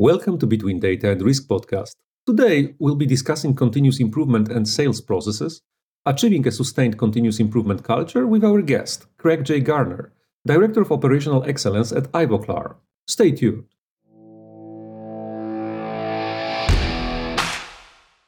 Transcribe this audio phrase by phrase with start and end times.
[0.00, 1.90] Welcome to Between Data and Risk podcast.
[2.24, 5.60] Today, we'll be discussing continuous improvement and sales processes,
[6.06, 9.58] achieving a sustained continuous improvement culture with our guest, Craig J.
[9.58, 10.12] Garner,
[10.46, 12.76] Director of Operational Excellence at Ivoclar.
[13.08, 13.64] Stay tuned.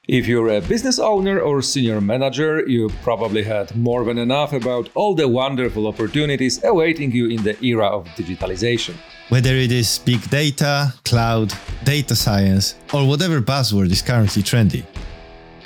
[0.09, 4.91] If you're a business owner or senior manager, you probably had more than enough about
[4.96, 8.96] all the wonderful opportunities awaiting you in the era of digitalization.
[9.30, 11.54] Whether it is big data, cloud,
[11.84, 14.84] data science, or whatever buzzword is currently trendy.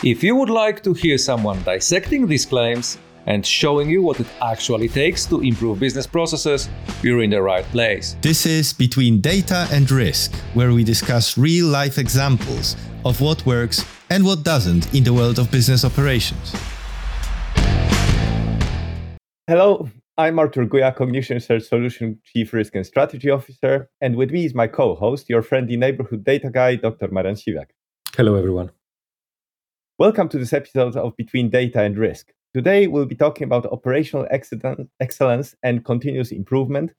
[0.04, 4.26] If you would like to hear someone dissecting these claims and showing you what it
[4.42, 6.68] actually takes to improve business processes,
[7.02, 8.16] you're in the right place.
[8.20, 13.82] This is Between Data and Risk, where we discuss real life examples of what works
[14.10, 16.54] and what doesn't in the world of business operations.
[19.46, 24.44] Hello, I'm Artur Guja, Cognition Search Solution Chief Risk and Strategy Officer, and with me
[24.44, 27.08] is my co-host, your friendly neighborhood data guy, Dr.
[27.08, 27.70] Marian Siwiak.
[28.16, 28.70] Hello, everyone.
[29.98, 32.28] Welcome to this episode of Between Data and Risk.
[32.54, 34.28] Today, we'll be talking about operational
[35.00, 36.92] excellence and continuous improvement.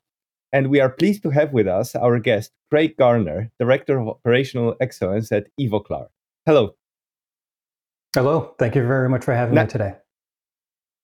[0.52, 4.76] And we are pleased to have with us our guest, Craig Garner, Director of Operational
[4.82, 6.08] Excellence at Ivoclar.
[6.46, 6.76] Hello.
[8.14, 8.56] Hello.
[8.60, 9.94] Thank you very much for having Na- me today.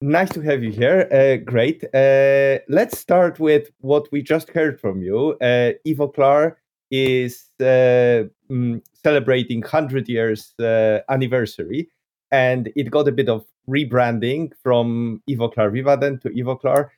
[0.04, 1.08] Nice to have you here.
[1.12, 1.84] Uh, great.
[1.94, 5.38] Uh, let's start with what we just heard from you.
[5.40, 6.56] Uh, Ivoclar
[6.90, 11.88] is uh, mm, celebrating 100 years uh, anniversary,
[12.32, 16.90] and it got a bit of rebranding from Ivoclar Vivadent to Ivoclar.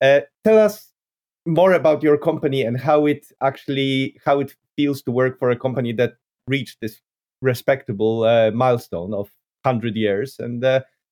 [0.00, 0.92] Uh, tell us
[1.44, 5.58] more about your company and how it actually how it feels to work for a
[5.58, 6.12] company that
[6.46, 7.00] reached this
[7.40, 8.20] respectable
[8.52, 9.32] milestone of
[9.64, 10.62] 100 years and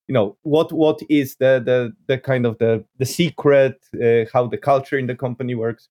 [0.08, 4.46] you know what what is the the the kind of the the secret uh, how
[4.46, 5.88] the culture in the company works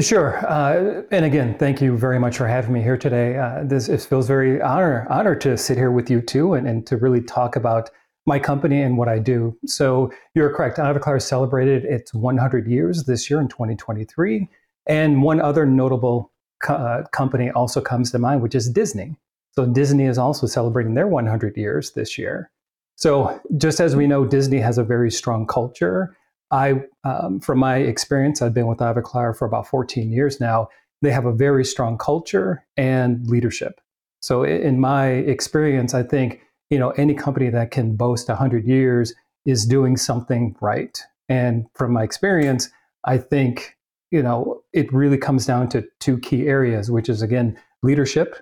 [0.00, 3.36] Sure, uh, and again, thank you very much for having me here today.
[3.36, 6.86] Uh, this it feels very honor honor to sit here with you too, and, and
[6.86, 7.90] to really talk about
[8.24, 9.54] my company and what I do.
[9.66, 10.78] So you're correct.
[10.78, 14.48] Ivoclar celebrated its 100 years this year in 2023,
[14.86, 16.32] and one other notable
[16.62, 19.16] co- uh, company also comes to mind, which is Disney.
[19.54, 22.50] So Disney is also celebrating their 100 years this year.
[22.96, 26.16] So just as we know, Disney has a very strong culture.
[26.50, 30.68] I, um, from my experience, I've been with Ivoclar for about 14 years now.
[31.00, 33.80] They have a very strong culture and leadership.
[34.20, 36.40] So in my experience, I think
[36.70, 39.12] you know any company that can boast 100 years
[39.44, 41.02] is doing something right.
[41.28, 42.70] And from my experience,
[43.04, 43.76] I think
[44.12, 48.36] you know it really comes down to two key areas, which is again leadership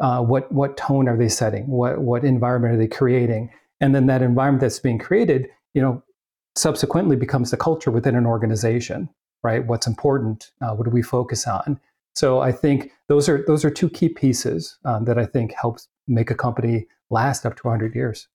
[0.00, 1.66] uh, what what tone are they setting?
[1.66, 3.50] What what environment are they creating?
[3.80, 6.02] And then that environment that's being created, you know,
[6.56, 9.08] subsequently becomes the culture within an organization,
[9.42, 9.66] right?
[9.66, 10.50] What's important?
[10.60, 11.80] Uh, what do we focus on?
[12.14, 15.88] So I think those are those are two key pieces um, that I think helps
[16.06, 18.28] make a company last up to 100 years.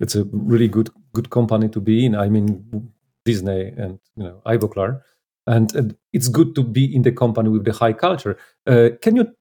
[0.00, 2.14] It's a really good good company to be in.
[2.14, 2.90] I mean,
[3.24, 5.02] Disney and you know Ivoclar,
[5.46, 8.36] and, and it's good to be in the company with the high culture.
[8.66, 9.34] Uh, can you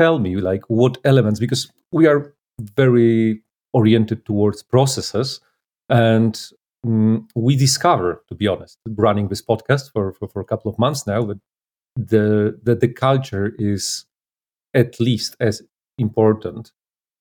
[0.00, 2.32] tell me like what elements because we are
[2.76, 5.40] very oriented towards processes
[5.88, 6.34] and
[6.86, 10.78] um, we discover to be honest running this podcast for, for, for a couple of
[10.78, 11.40] months now that
[11.96, 14.06] the that the culture is
[14.74, 15.62] at least as
[15.98, 16.72] important.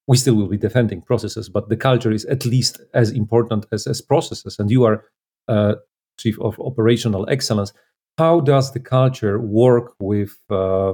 [0.07, 3.87] We still will be defending processes but the culture is at least as important as,
[3.87, 4.57] as processes.
[4.59, 5.03] And you are
[5.47, 5.75] uh,
[6.17, 7.73] chief of operational excellence.
[8.17, 10.93] How does the culture work with uh,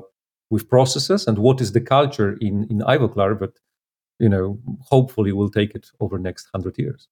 [0.49, 3.53] with processes and what is the culture in in Ivoclar but
[4.19, 7.07] you know hopefully will take it over next 100 years.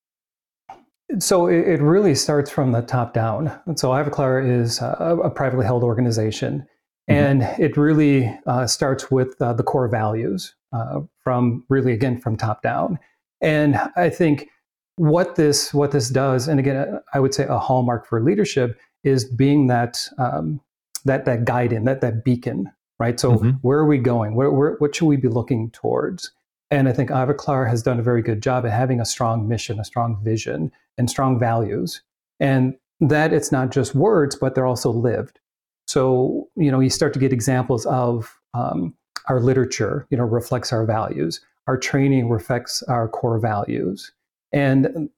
[1.19, 3.51] So it really starts from the top down.
[3.75, 6.65] So Ivoclar is a, a privately held organization
[7.09, 7.13] mm-hmm.
[7.13, 12.37] and it really uh, starts with uh, the core values uh, from really again from
[12.37, 12.97] top down.
[13.41, 14.47] And i think
[14.95, 19.25] what this what this does and again i would say a hallmark for leadership is
[19.25, 20.61] being that um,
[21.05, 23.19] that that guiding that that beacon right?
[23.19, 23.49] So mm-hmm.
[23.61, 24.35] where are we going?
[24.35, 26.31] Where, where, what should we be looking towards?
[26.71, 29.79] And I think Ivoclar has done a very good job at having a strong mission,
[29.79, 32.01] a strong vision, and strong values.
[32.39, 35.39] And that it's not just words, but they're also lived.
[35.87, 38.95] So, you know, you start to get examples of um,
[39.27, 41.41] our literature, you know, reflects our values.
[41.67, 44.11] Our training reflects our core values.
[44.51, 45.09] And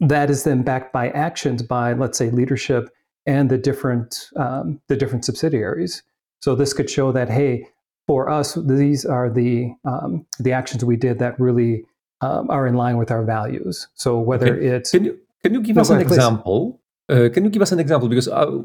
[0.00, 2.90] that is then backed by actions by, let's say, leadership
[3.26, 6.02] and the different, um, the different subsidiaries.
[6.42, 7.66] So this could show that hey,
[8.06, 11.84] for us, these are the um, the actions we did that really
[12.20, 13.88] um, are in line with our values.
[13.94, 14.66] So whether okay.
[14.66, 16.80] it's can you can you give no, us an ahead, example?
[17.08, 18.58] Uh, can you give us an example because uh,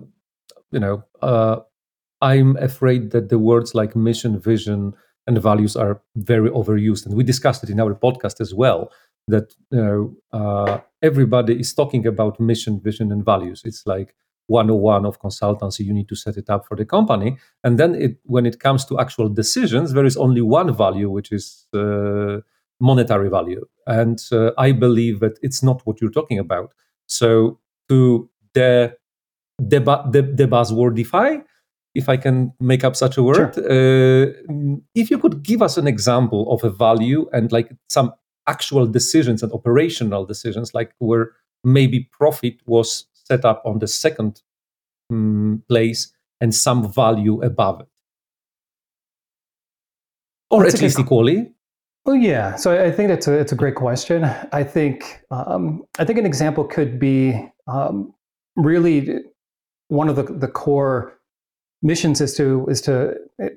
[0.72, 1.58] you know uh,
[2.22, 4.94] I'm afraid that the words like mission, vision,
[5.28, 7.06] and values are very overused.
[7.06, 8.92] And we discussed it in our podcast as well
[9.28, 13.62] that you uh, everybody is talking about mission, vision, and values.
[13.66, 14.16] It's like
[14.48, 15.80] 101 of consultancy.
[15.86, 17.38] You need to set it up for the company.
[17.64, 21.32] And then it, when it comes to actual decisions, there is only one value, which
[21.32, 22.38] is uh,
[22.80, 23.66] monetary value.
[23.86, 26.74] And uh, I believe that it's not what you're talking about.
[27.08, 27.60] So
[27.90, 28.96] to the,
[29.58, 31.44] the, the, the buzzwordify,
[31.96, 33.56] if I can make up such a word.
[33.56, 33.64] Sure.
[33.66, 38.14] Uh, if you could give us an example of a value and like some
[38.46, 41.32] actual decisions and operational decisions, like where
[41.64, 44.42] maybe profit was set up on the second
[45.12, 47.88] um, place and some value above it,
[50.50, 51.54] or that's at least equally.
[52.06, 52.56] Well, yeah.
[52.56, 54.24] So I think that's a it's a great question.
[54.52, 58.14] I think um, I think an example could be um,
[58.56, 59.20] really
[59.90, 61.18] one of the the core
[61.82, 63.16] missions is to is to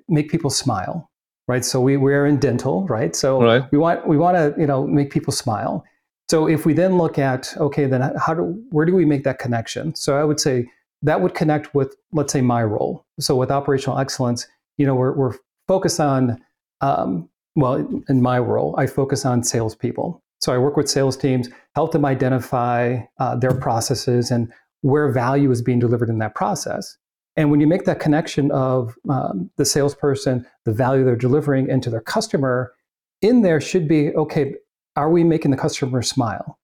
[0.08, 1.11] make people smile
[1.49, 3.64] right so we we're in dental right so right.
[3.72, 5.84] we want we want to you know make people smile
[6.31, 9.38] so if we then look at okay then how do where do we make that
[9.41, 9.94] connection?
[9.97, 10.71] So i would say
[11.03, 13.05] that would connect with let's say my role.
[13.19, 14.47] So with operational excellence
[14.79, 15.35] you know we're, we're
[15.67, 16.41] focused on
[16.81, 17.75] um, well
[18.09, 20.23] in my role i focus on salespeople.
[20.41, 22.81] So i work with sales teams help them identify
[23.19, 26.97] uh, their processes and where value is being delivered in that process.
[27.37, 31.91] And when you make that connection of um, the salesperson, the value they're delivering into
[31.91, 32.73] their customer,
[33.21, 34.55] in there should be okay,
[34.97, 36.59] are we making the customer smile?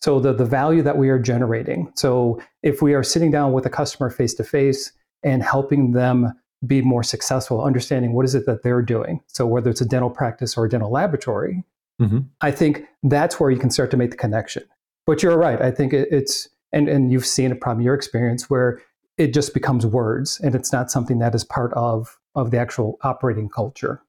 [0.00, 1.92] So the, the value that we are generating.
[1.96, 4.92] So if we are sitting down with a customer face to face
[5.22, 6.32] and helping them
[6.66, 9.20] be more successful, understanding what is it that they're doing.
[9.26, 11.64] So whether it's a dental practice or a dental laboratory,
[12.00, 12.20] mm-hmm.
[12.40, 14.64] I think that's where you can start to make the connection.
[15.06, 15.60] But you're right.
[15.60, 18.80] I think it, it's and and you've seen it from your experience where
[19.16, 22.98] it just becomes words and it's not something that is part of of the actual
[23.02, 24.02] operating culture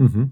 [0.00, 0.24] mm-hmm.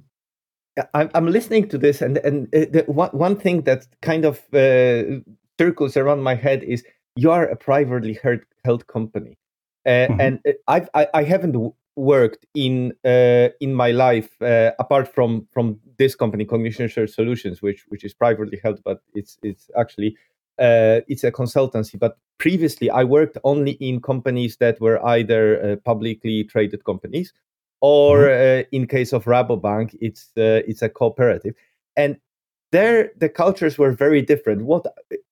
[0.94, 5.20] I'm, listening to this and and uh, the, one, one thing that kind of uh,
[5.58, 6.84] circles around my head is
[7.16, 9.38] you are a privately held, held company
[9.86, 10.20] uh, mm-hmm.
[10.20, 11.56] and uh, I've, I, I haven't
[11.96, 17.62] worked in uh, in my life uh, apart from from this company cognition shared solutions
[17.62, 20.16] which which is privately held but it's it's actually
[20.58, 21.98] uh, it's a consultancy.
[21.98, 27.32] But previously, I worked only in companies that were either uh, publicly traded companies,
[27.86, 28.60] or mm-hmm.
[28.60, 31.54] uh, in case of Rabobank, it's uh, it's a cooperative,
[31.96, 32.16] and
[32.72, 34.62] there the cultures were very different.
[34.62, 34.84] What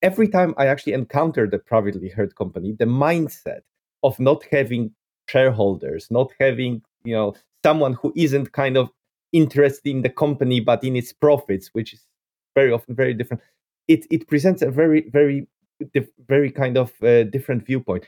[0.02, 3.62] every time I actually encountered a privately held company, the mindset
[4.04, 4.92] of not having
[5.28, 7.34] shareholders, not having you know
[7.64, 8.88] someone who isn't kind of
[9.32, 12.06] interested in the company but in its profits, which is
[12.54, 13.42] very often very different
[13.88, 15.46] it it presents a very very
[16.28, 18.06] very kind of uh, different viewpoint.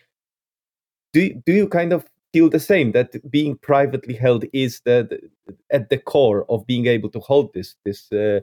[1.12, 2.06] Do do you kind of
[2.36, 6.86] feel the same that being privately held is the, the at the core of being
[6.86, 8.40] able to hold this this uh,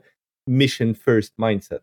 [0.48, 1.82] mission first mindset?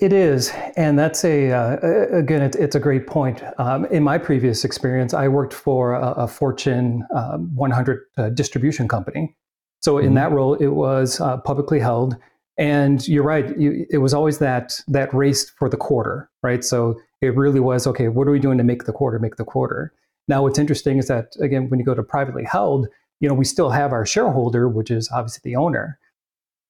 [0.00, 1.76] It is, and that's a uh,
[2.22, 3.44] again, it's, it's a great point.
[3.58, 8.88] Um, in my previous experience, I worked for a, a Fortune um, 100 uh, distribution
[8.88, 9.36] company.
[9.82, 10.14] So in mm-hmm.
[10.14, 12.16] that role, it was uh, publicly held
[12.56, 13.56] and you're right.
[13.58, 16.64] You, it was always that that race for the quarter, right?
[16.64, 18.08] So it really was okay.
[18.08, 19.18] What are we doing to make the quarter?
[19.18, 19.92] Make the quarter.
[20.28, 22.88] Now, what's interesting is that again, when you go to privately held,
[23.20, 25.98] you know, we still have our shareholder, which is obviously the owner.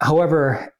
[0.01, 0.75] However,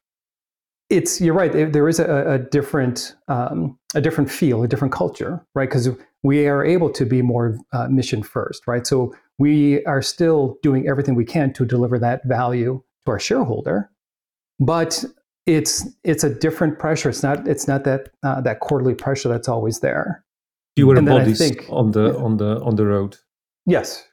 [0.89, 1.51] it's you're right.
[1.51, 5.67] There is a, a different um, a different feel, a different culture, right?
[5.67, 5.89] Because
[6.23, 8.85] we are able to be more uh, mission first, right?
[8.85, 13.89] So we are still doing everything we can to deliver that value to our shareholder,
[14.59, 15.03] but
[15.45, 17.09] it's it's a different pressure.
[17.09, 20.24] It's not it's not that uh, that quarterly pressure that's always there.
[20.75, 22.23] Fewer bodies think, on the yeah.
[22.23, 23.17] on the on the road.
[23.65, 24.07] Yes.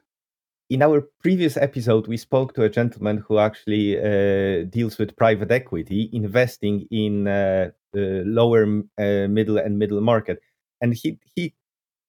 [0.69, 5.51] In our previous episode, we spoke to a gentleman who actually uh, deals with private
[5.51, 8.63] equity, investing in uh, the lower,
[8.97, 10.39] uh, middle, and middle market,
[10.81, 11.53] and he he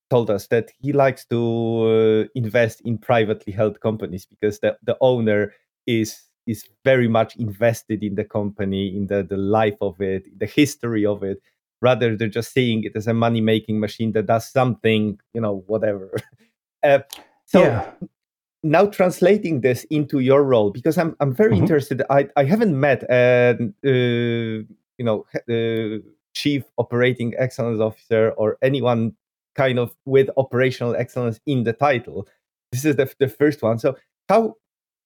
[0.08, 4.96] told us that he likes to uh, invest in privately held companies because the the
[5.00, 5.52] owner
[5.86, 10.46] is is very much invested in the company, in the, the life of it, the
[10.46, 11.40] history of it,
[11.80, 15.64] rather than just seeing it as a money making machine that does something, you know,
[15.66, 16.16] whatever.
[16.82, 17.00] uh,
[17.44, 17.90] so yeah.
[18.62, 21.62] now translating this into your role, because I'm I'm very mm-hmm.
[21.62, 22.02] interested.
[22.10, 23.54] I I haven't met uh,
[23.84, 24.64] uh,
[24.98, 25.98] you know uh,
[26.32, 29.12] chief operating excellence officer or anyone
[29.54, 32.26] kind of with operational excellence in the title.
[32.72, 33.78] This is the the first one.
[33.78, 33.96] So
[34.28, 34.56] how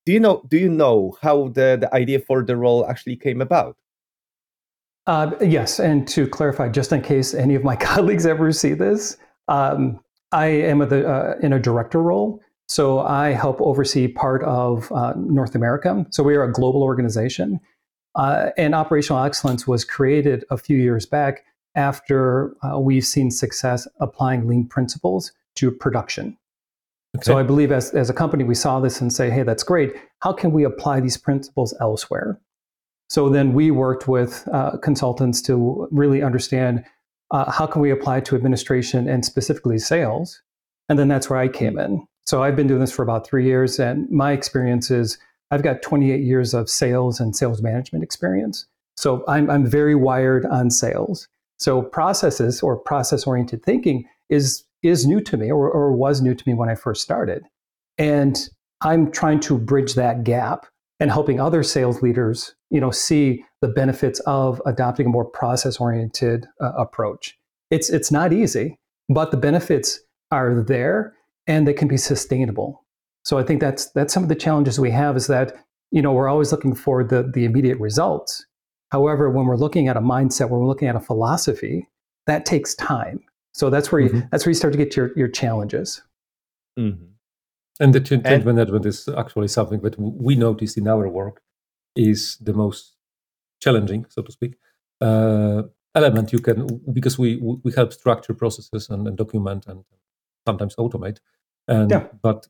[0.05, 3.41] do you know do you know how the, the idea for the role actually came
[3.41, 3.77] about
[5.09, 9.17] uh, yes and to clarify just in case any of my colleagues ever see this
[9.49, 9.99] um,
[10.31, 12.41] I am the, uh, in a director role.
[12.67, 16.05] So I help oversee part of uh, North America.
[16.11, 17.59] So we are a global organization.
[18.15, 21.43] Uh, and operational excellence was created a few years back
[21.75, 26.37] after uh, we've seen success applying lean principles to production.
[27.15, 27.23] Okay.
[27.23, 29.95] So I believe as, as a company, we saw this and say, hey, that's great.
[30.19, 32.39] How can we apply these principles elsewhere?
[33.09, 36.85] So then we worked with uh, consultants to really understand
[37.31, 40.41] uh, how can we apply to administration and specifically sales.
[40.87, 42.05] And then that's where I came in.
[42.25, 45.17] So I've been doing this for about three years, and my experience is
[45.51, 48.67] I've got 28 years of sales and sales management experience.
[48.97, 51.27] So I'm, I'm very wired on sales.
[51.57, 56.33] So processes or process oriented thinking is is new to me or, or was new
[56.33, 57.43] to me when I first started.
[57.97, 58.49] And
[58.81, 60.67] I'm trying to bridge that gap
[60.99, 66.47] and helping other sales leaders, you know, see the benefits of adopting a more process-oriented
[66.61, 67.37] uh, approach.
[67.71, 68.77] It's it's not easy,
[69.07, 69.99] but the benefits
[70.31, 71.13] are there
[71.47, 72.85] and they can be sustainable.
[73.23, 75.55] So I think that's that's some of the challenges we have is that
[75.91, 78.45] you know we're always looking for the the immediate results.
[78.91, 81.87] However, when we're looking at a mindset, when we're looking at a philosophy,
[82.25, 83.19] that takes time.
[83.53, 84.27] So that's where you, mm-hmm.
[84.31, 86.01] that's where you start to get your your challenges.
[86.77, 87.05] Mm-hmm.
[87.79, 91.41] And the change and, management is actually something that we noticed in our work
[91.95, 92.95] is the most
[93.61, 94.55] challenging, so to speak,
[95.01, 95.63] uh,
[95.95, 99.83] element you can because we we help structure processes and, and document and
[100.47, 101.19] sometimes automate.
[101.67, 102.07] And yeah.
[102.21, 102.47] but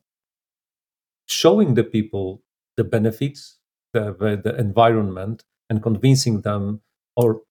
[1.26, 2.42] showing the people
[2.76, 3.58] the benefits,
[3.92, 6.80] the, the, the environment, and convincing them,
[7.16, 7.42] or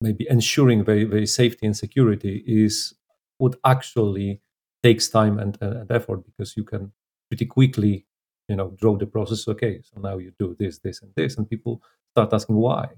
[0.00, 2.94] maybe ensuring their, their safety and security is
[3.38, 4.40] what actually
[4.82, 6.92] takes time and, and effort because you can
[7.30, 8.04] pretty quickly
[8.48, 11.48] you know draw the process okay so now you do this this and this and
[11.48, 11.80] people
[12.12, 12.88] start asking why.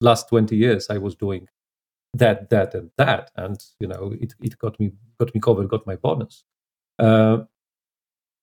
[0.00, 1.46] Last 20 years i was doing
[2.14, 5.86] that that and that and you know it, it got me got me covered got
[5.86, 6.44] my bonus.
[6.98, 7.38] Uh,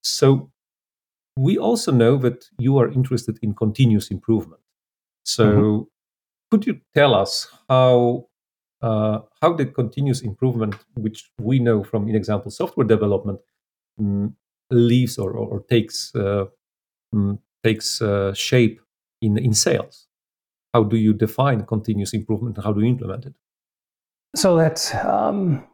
[0.03, 0.51] so
[1.37, 4.61] we also know that you are interested in continuous improvement.
[5.23, 5.83] So mm-hmm.
[6.51, 8.27] could you tell us how
[8.81, 13.39] uh, how the continuous improvement which we know from in example software development
[13.99, 14.35] um,
[14.71, 16.45] leaves or, or, or takes uh,
[17.13, 18.81] um, takes uh, shape
[19.21, 20.07] in in sales?
[20.73, 23.33] How do you define continuous improvement and how do you implement it?
[24.35, 25.65] So that's um,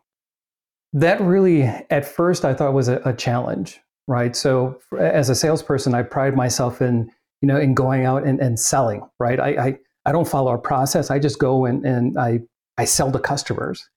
[0.94, 4.36] that really at first I thought was a, a challenge, right?
[4.36, 7.12] So as a salesperson, I pride myself in
[7.42, 9.40] you know in going out and, and selling, right?
[9.40, 11.12] I, I I don't follow a process.
[11.12, 12.40] I just go and, and I
[12.78, 13.90] I sell to customers.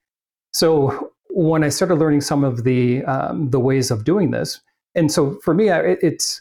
[0.52, 4.60] So when I started learning some of the um, the ways of doing this,
[4.98, 6.40] and so for me, it, it's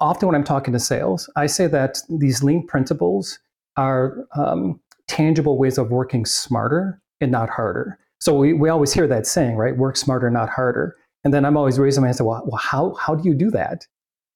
[0.00, 3.38] often when I'm talking to sales, I say that these lean principles
[3.76, 7.98] are um, tangible ways of working smarter and not harder.
[8.20, 9.76] So we, we always hear that saying, right?
[9.76, 10.96] Work smarter, not harder.
[11.24, 13.34] And then I'm always raising my hand and say, well, well how, how do you
[13.34, 13.86] do that?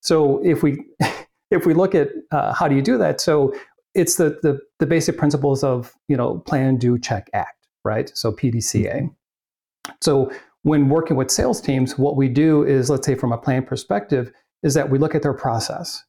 [0.00, 0.84] So if we
[1.50, 3.54] if we look at uh, how do you do that, so
[3.94, 8.10] it's the, the the basic principles of you know plan, do, check, act, right?
[8.14, 9.02] So PDCA.
[9.02, 9.92] Mm-hmm.
[10.00, 13.64] So when working with sales teams, what we do is, let's say from a plan
[13.64, 16.02] perspective, is that we look at their process.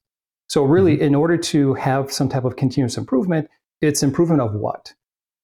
[0.47, 1.05] So really, mm-hmm.
[1.05, 3.49] in order to have some type of continuous improvement,
[3.81, 4.93] it's improvement of what?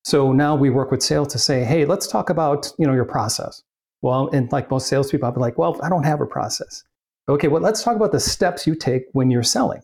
[0.04, 3.06] So now we work with sales to say, hey, let's talk about you know your
[3.06, 3.64] process.
[4.02, 6.84] Well, and like most salespeople, I'll be like, well, I don't have a process.
[7.28, 9.82] Okay, well, let's talk about the steps you take when you're selling.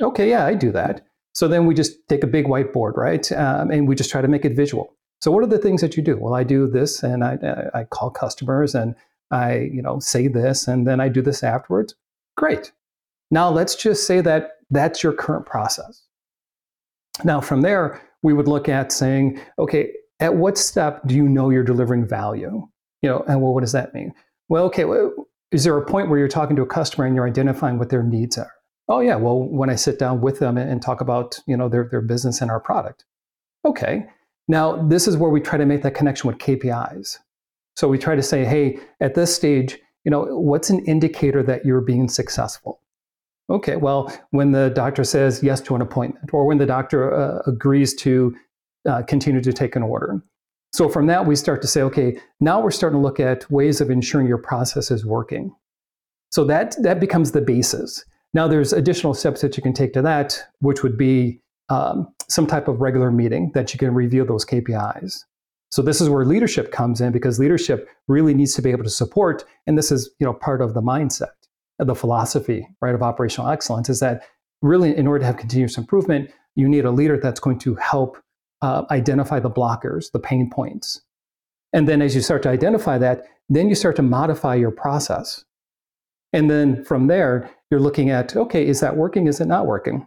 [0.00, 1.06] Okay, yeah, I do that.
[1.34, 3.30] So then we just take a big whiteboard, right?
[3.32, 4.94] Um, and we just try to make it visual.
[5.20, 6.16] So what are the things that you do?
[6.16, 8.94] Well, I do this and I, uh, I call customers and
[9.30, 11.94] I, you know, say this and then I do this afterwards.
[12.36, 12.72] Great.
[13.30, 16.02] Now let's just say that that's your current process.
[17.24, 21.50] Now from there, we would look at saying, okay, at what step do you know
[21.50, 22.66] you're delivering value?
[23.02, 24.12] You know, and well, what does that mean?
[24.48, 25.12] Well, okay, well,
[25.50, 28.02] is there a point where you're talking to a customer and you're identifying what their
[28.02, 28.52] needs are?
[28.88, 31.88] Oh yeah, well, when I sit down with them and talk about, you know, their,
[31.90, 33.04] their business and our product.
[33.64, 34.06] Okay,
[34.48, 37.18] now, this is where we try to make that connection with KPIs.
[37.76, 41.64] So we try to say, hey, at this stage, you know, what's an indicator that
[41.64, 42.80] you're being successful?
[43.50, 47.42] Okay, well, when the doctor says yes to an appointment, or when the doctor uh,
[47.46, 48.36] agrees to
[48.88, 50.22] uh, continue to take an order.
[50.72, 53.80] So from that, we start to say, okay, now we're starting to look at ways
[53.80, 55.54] of ensuring your process is working.
[56.30, 58.04] So that that becomes the basis.
[58.34, 62.46] Now, there's additional steps that you can take to that, which would be um, some
[62.46, 65.24] type of regular meeting that you can review those KPIs.
[65.70, 68.90] So this is where leadership comes in because leadership really needs to be able to
[68.90, 71.32] support, and this is you know part of the mindset,
[71.78, 74.22] the philosophy, right, of operational excellence is that
[74.62, 78.18] really in order to have continuous improvement, you need a leader that's going to help
[78.62, 81.02] uh, identify the blockers, the pain points,
[81.72, 85.44] and then as you start to identify that, then you start to modify your process.
[86.32, 89.26] And then from there, you're looking at, okay, is that working?
[89.26, 90.06] Is it not working?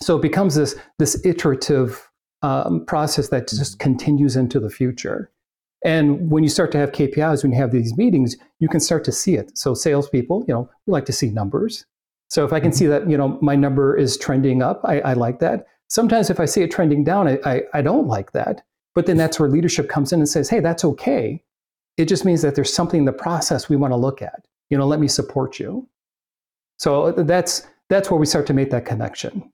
[0.00, 2.08] So it becomes this, this iterative
[2.42, 5.30] um, process that just continues into the future.
[5.84, 9.04] And when you start to have KPIs, when you have these meetings, you can start
[9.04, 9.56] to see it.
[9.56, 11.84] So salespeople, you know, we like to see numbers.
[12.28, 12.78] So if I can mm-hmm.
[12.78, 15.66] see that, you know, my number is trending up, I, I like that.
[15.88, 18.62] Sometimes if I see it trending down, I, I, I don't like that.
[18.94, 21.42] But then that's where leadership comes in and says, hey, that's okay.
[21.96, 24.46] It just means that there's something in the process we want to look at.
[24.70, 25.88] You know, let me support you.
[26.78, 29.50] So that's that's where we start to make that connection.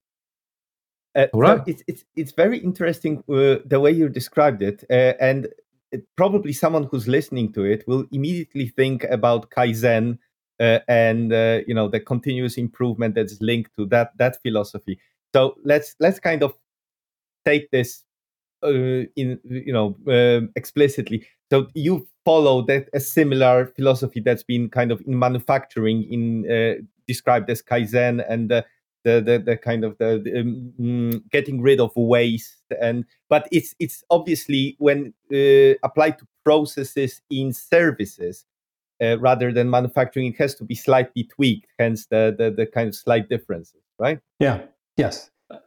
[1.14, 1.58] Uh, right.
[1.58, 4.84] So it's, it's, it's very interesting uh, the way you described it.
[4.90, 5.48] Uh, and
[5.92, 10.18] it, probably someone who's listening to it will immediately think about Kaizen
[10.60, 14.98] uh, and uh, you know the continuous improvement that's linked to that that philosophy.
[15.34, 16.54] So let's let's kind of
[17.44, 18.04] take this
[18.62, 21.26] uh, in you know um, explicitly.
[21.50, 27.50] So you follow that a similar philosophy that's been kind of in manufacturing in described
[27.50, 28.64] as Kaizen and
[29.04, 33.48] the the, the kind of the, the um, mm, getting rid of waste and but
[33.52, 38.44] it's it's obviously when uh, applied to processes in services
[39.02, 42.88] uh, rather than manufacturing it has to be slightly tweaked hence the, the the kind
[42.88, 44.18] of slight differences right?
[44.40, 44.62] Yeah.
[44.96, 45.30] Yes.
[45.50, 45.58] Uh,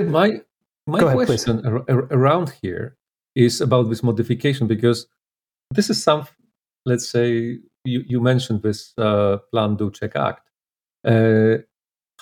[0.00, 0.40] my
[0.86, 2.96] my ahead, question ar- around here
[3.34, 5.06] is about this modification because
[5.70, 6.26] this is some
[6.86, 10.48] let's say you, you mentioned this uh, plan do check act.
[11.06, 11.58] Uh,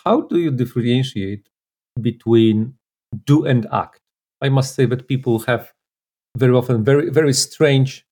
[0.05, 1.49] how do you differentiate
[2.01, 2.75] between
[3.25, 4.01] do and act?
[4.41, 5.73] I must say that people have
[6.37, 8.07] very often very very strange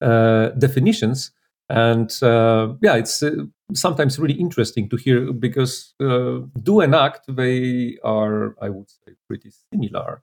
[0.00, 1.30] uh, definitions,
[1.68, 7.24] and uh, yeah, it's uh, sometimes really interesting to hear because uh, do and act
[7.28, 10.22] they are, I would say, pretty similar.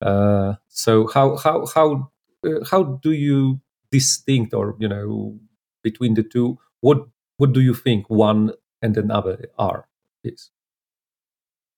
[0.00, 2.10] Uh, so how how how
[2.44, 5.38] uh, how do you distinct or you know
[5.82, 6.58] between the two?
[6.80, 8.52] What what do you think one
[8.82, 9.88] and another are?
[10.22, 10.50] Is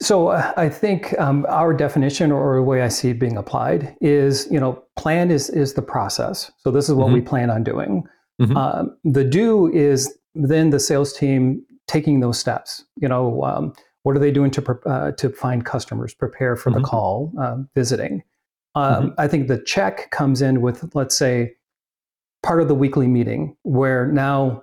[0.01, 3.97] so uh, I think um, our definition or the way I see it being applied
[4.01, 6.51] is, you know, plan is is the process.
[6.59, 7.15] So this is what mm-hmm.
[7.15, 8.05] we plan on doing.
[8.41, 8.57] Mm-hmm.
[8.57, 12.85] Um, the do is then the sales team taking those steps.
[12.97, 16.83] You know, um, what are they doing to uh, to find customers, prepare for mm-hmm.
[16.83, 18.23] the call, um, visiting.
[18.75, 19.09] Um, mm-hmm.
[19.21, 21.55] I think the check comes in with, let's say,
[22.43, 24.63] part of the weekly meeting where now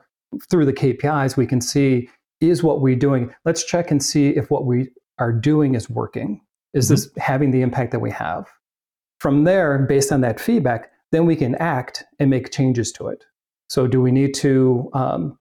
[0.50, 3.34] through the KPIs we can see is what we're doing.
[3.46, 6.42] Let's check and see if what we are doing is working?
[6.74, 6.96] Is mm-hmm.
[6.96, 8.48] this having the impact that we have?
[9.20, 13.24] From there, based on that feedback, then we can act and make changes to it.
[13.70, 15.38] So, do we need to um,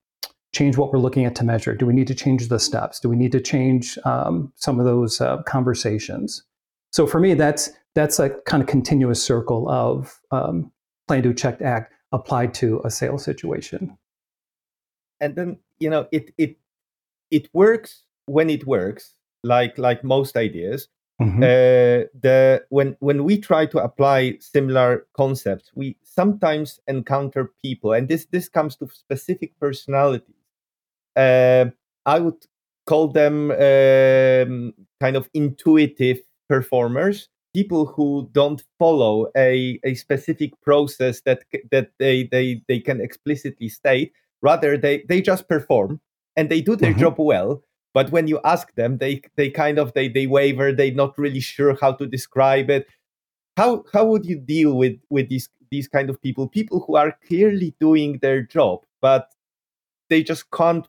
[0.55, 1.75] change what we're looking at to measure?
[1.75, 3.01] Do we need to change the steps?
[3.01, 6.45] Do we need to change um, some of those uh, conversations?
[6.93, 10.71] So, for me, that's that's a kind of continuous circle of um,
[11.09, 13.97] plan, do, check, act applied to a sales situation.
[15.21, 16.57] And then you know it it
[17.31, 20.89] it works when it works like like most ideas
[21.21, 21.43] mm-hmm.
[21.43, 28.09] uh, the when when we try to apply similar concepts we sometimes encounter people and
[28.09, 30.45] this this comes to specific personalities
[31.17, 31.67] uh,
[32.07, 32.47] i would
[32.87, 41.21] call them um, kind of intuitive performers people who don't follow a, a specific process
[41.23, 46.01] that that they, they they can explicitly state rather they they just perform
[46.37, 47.01] and they do their mm-hmm.
[47.01, 47.63] job well
[47.95, 50.73] but when you ask them they they kind of they they waver.
[50.73, 52.87] They're not really sure how to describe it.
[53.57, 56.49] How how would you deal with with these these kind of people?
[56.49, 59.35] People who are clearly doing their job but
[60.09, 60.89] they just can't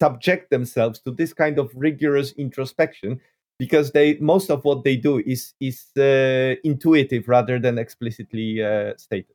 [0.00, 3.20] subject themselves to this kind of rigorous introspection
[3.58, 8.92] because they most of what they do is is uh, intuitive rather than explicitly uh,
[8.96, 9.34] stated.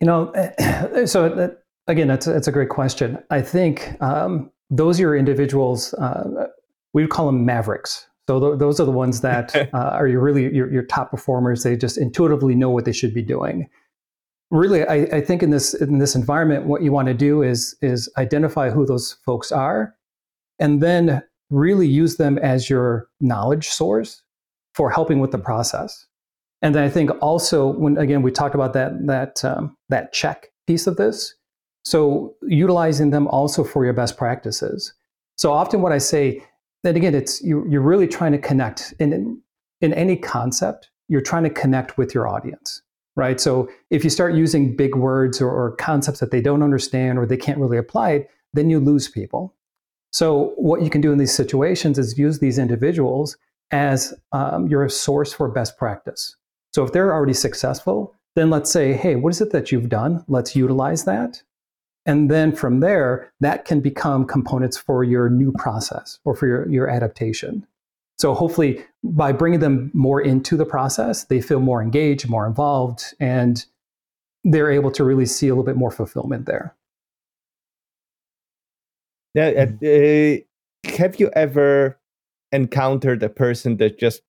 [0.00, 0.32] You know
[1.06, 3.18] so that, again that's, that's a great question.
[3.30, 5.94] I think um, those are your individuals.
[5.94, 6.46] Uh,
[6.92, 8.06] we would call them mavericks.
[8.28, 11.62] So th- those are the ones that uh, are your really your, your, top performers.
[11.62, 13.68] They just intuitively know what they should be doing.
[14.50, 17.76] Really, I, I think in this in this environment, what you want to do is
[17.82, 19.94] is identify who those folks are,
[20.58, 24.22] and then really use them as your knowledge source
[24.74, 26.06] for helping with the process.
[26.62, 30.50] And then I think also when again we talked about that that um, that check
[30.66, 31.34] piece of this,
[31.84, 34.94] so utilizing them also for your best practices.
[35.36, 36.44] So often what I say,
[36.82, 39.40] that again, it's you, you're really trying to connect in,
[39.80, 42.82] in any concept, you're trying to connect with your audience,
[43.16, 43.40] right?
[43.40, 47.26] So if you start using big words or, or concepts that they don't understand or
[47.26, 49.54] they can't really apply it, then you lose people.
[50.12, 53.36] So what you can do in these situations is use these individuals
[53.70, 56.36] as um, your source for best practice.
[56.72, 60.24] So if they're already successful, then let's say, hey, what is it that you've done?
[60.28, 61.42] Let's utilize that.
[62.06, 66.68] And then from there, that can become components for your new process or for your,
[66.68, 67.66] your adaptation.
[68.18, 73.14] So hopefully, by bringing them more into the process, they feel more engaged, more involved,
[73.18, 73.64] and
[74.44, 76.76] they're able to really see a little bit more fulfillment there.
[79.34, 80.36] Now, uh, uh,
[80.96, 81.98] have you ever
[82.52, 84.22] encountered a person that just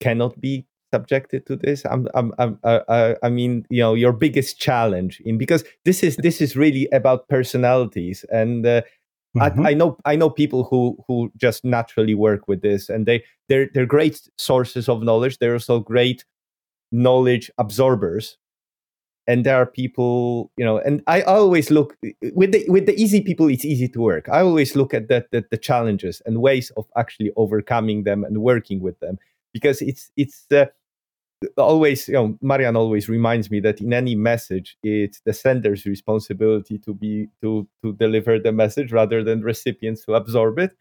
[0.00, 0.66] cannot be
[0.96, 1.84] subjected to this?
[1.84, 6.16] I'm, I'm, I'm, uh, I mean, you know, your biggest challenge in because this is
[6.16, 8.82] this is really about personalities, and uh,
[9.36, 9.66] mm-hmm.
[9.66, 13.24] I, I, know I know people who who just naturally work with this, and they
[13.48, 15.38] they're they're great sources of knowledge.
[15.38, 16.24] They're also great
[16.92, 18.38] knowledge absorbers
[19.26, 21.96] and there are people you know and i always look
[22.34, 25.26] with the with the easy people it's easy to work i always look at the,
[25.32, 29.18] the, the challenges and ways of actually overcoming them and working with them
[29.52, 30.66] because it's it's uh,
[31.58, 36.78] always you know marian always reminds me that in any message it's the sender's responsibility
[36.78, 40.74] to be to to deliver the message rather than recipients to absorb it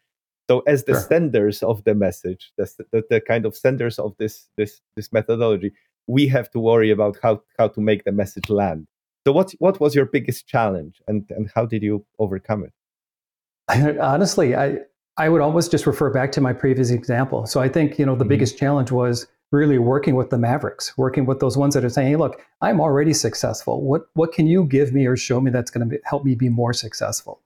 [0.50, 1.02] so as the sure.
[1.02, 5.74] senders of the message the, the, the kind of senders of this this this methodology
[6.08, 8.88] we have to worry about how how to make the message land.
[9.26, 14.00] So what what was your biggest challenge and and how did you overcome it?
[14.00, 14.80] Honestly, I
[15.18, 17.46] I would almost just refer back to my previous example.
[17.46, 18.30] So I think, you know, the mm-hmm.
[18.30, 22.10] biggest challenge was really working with the mavericks, working with those ones that are saying,
[22.10, 23.82] "Hey, look, I'm already successful.
[23.82, 26.50] What what can you give me or show me that's going to help me be
[26.50, 27.42] more successful?"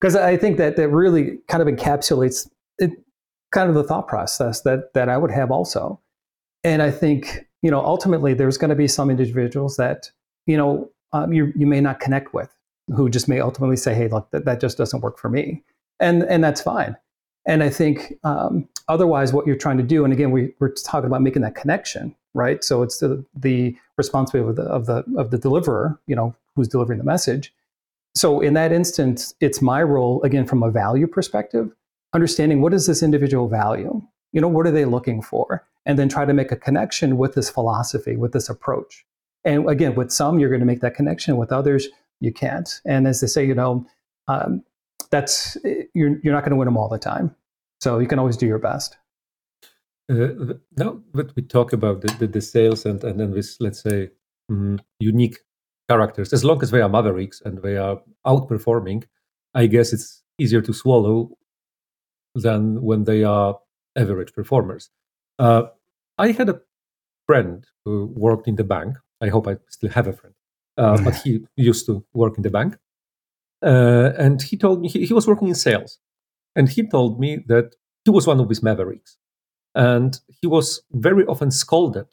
[0.00, 2.90] Because I think that that really kind of encapsulates it,
[3.52, 6.00] kind of the thought process that that I would have also.
[6.64, 10.10] And I think you know, ultimately there's going to be some individuals that,
[10.46, 12.54] you know, um, you, you may not connect with
[12.88, 15.62] who just may ultimately say, hey, look, that, that just doesn't work for me.
[16.00, 16.96] And, and that's fine.
[17.46, 21.06] And I think um, otherwise, what you're trying to do, and again, we, we're talking
[21.06, 22.62] about making that connection, right?
[22.64, 26.68] So it's the, the responsibility of the, of the of the deliverer, you know, who's
[26.68, 27.52] delivering the message.
[28.14, 31.72] So in that instance, it's my role again from a value perspective,
[32.12, 36.08] understanding what is this individual value, you know, what are they looking for, and then
[36.08, 39.04] try to make a connection with this philosophy, with this approach.
[39.44, 41.36] And again, with some, you're going to make that connection.
[41.36, 41.88] With others,
[42.20, 42.80] you can't.
[42.84, 43.86] And as they say, you know,
[44.28, 44.62] um,
[45.10, 45.56] that's
[45.94, 47.34] you're you're not going to win them all the time.
[47.82, 48.96] So you can always do your best.
[50.08, 53.82] Uh, now that we talk about the, the, the, sales and and then this let's
[53.82, 54.10] say
[54.50, 55.38] mm, unique
[55.88, 59.02] characters, as long as they are mavericks and they are outperforming,
[59.54, 61.30] I guess it's easier to swallow
[62.36, 63.58] than when they are
[63.96, 64.90] average performers.
[65.40, 65.64] Uh,
[66.18, 66.60] I had a
[67.26, 68.96] friend who worked in the bank.
[69.20, 70.34] I hope I still have a friend,
[70.76, 72.76] uh, but he used to work in the bank.
[73.60, 75.98] Uh, and he told me he, he, was working in sales.
[76.54, 79.16] And he told me that he was one of his mavericks.
[79.74, 82.06] And he was very often scolded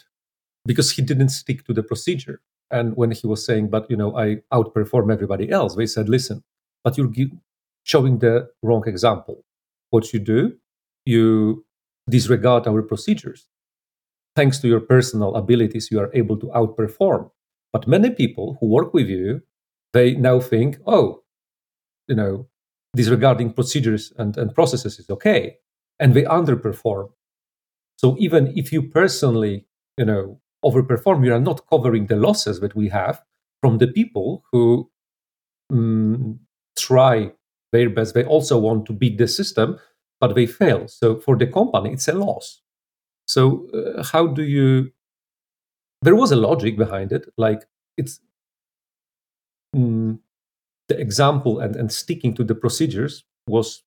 [0.65, 2.41] because he didn't stick to the procedure.
[2.71, 6.43] And when he was saying, but you know, I outperform everybody else, they said, listen,
[6.83, 7.11] but you're
[7.83, 9.43] showing the wrong example.
[9.89, 10.57] What you do,
[11.05, 11.65] you
[12.09, 13.47] disregard our procedures.
[14.35, 17.31] Thanks to your personal abilities, you are able to outperform.
[17.73, 19.41] But many people who work with you,
[19.93, 21.23] they now think, oh,
[22.07, 22.47] you know,
[22.95, 25.57] disregarding procedures and, and processes is okay.
[25.99, 27.09] And they underperform.
[27.97, 29.65] So even if you personally,
[29.97, 33.21] you know, overperform, you are not covering the losses that we have
[33.61, 34.89] from the people who
[35.71, 36.39] um,
[36.77, 37.31] try
[37.71, 38.13] their best.
[38.13, 39.79] They also want to beat the system,
[40.19, 40.87] but they fail.
[40.87, 42.61] So for the company, it's a loss.
[43.27, 44.91] So uh, how do you?
[46.01, 47.65] There was a logic behind it, like
[47.97, 48.21] it's
[49.75, 50.17] mm,
[50.89, 53.83] the example and, and sticking to the procedures was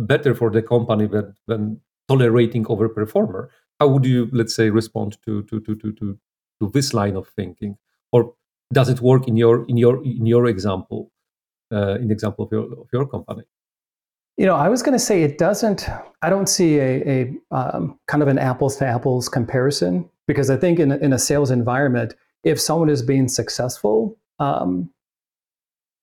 [0.00, 3.48] better for the company than, than tolerating overperformer.
[3.78, 6.18] How would you, let's say, respond to to to to to,
[6.60, 7.76] to this line of thinking,
[8.10, 8.34] or
[8.72, 11.12] does it work in your in your in your example,
[11.72, 13.44] uh, in the example of your of your company?
[14.36, 15.88] You know, I was going to say it doesn't.
[16.22, 20.56] I don't see a, a um, kind of an apples to apples comparison because I
[20.56, 24.90] think in in a sales environment, if someone is being successful, um,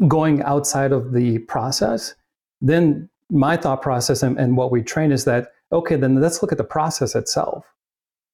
[0.08, 2.15] going outside of the process,
[2.62, 6.51] then my thought process and, and what we train is that okay, then let's look
[6.51, 7.65] at the process itself.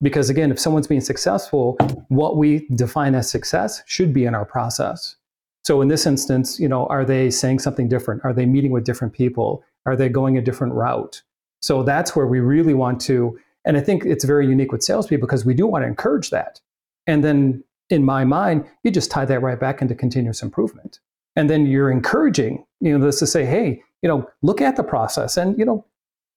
[0.01, 1.77] Because again, if someone's being successful,
[2.09, 5.15] what we define as success should be in our process.
[5.63, 8.21] So in this instance, you know, are they saying something different?
[8.23, 9.63] Are they meeting with different people?
[9.85, 11.21] Are they going a different route?
[11.61, 15.27] So that's where we really want to, and I think it's very unique with salespeople
[15.27, 16.59] because we do want to encourage that.
[17.05, 20.99] And then in my mind, you just tie that right back into continuous improvement.
[21.35, 24.83] And then you're encouraging, you know, this to say, hey, you know, look at the
[24.83, 25.85] process and, you know,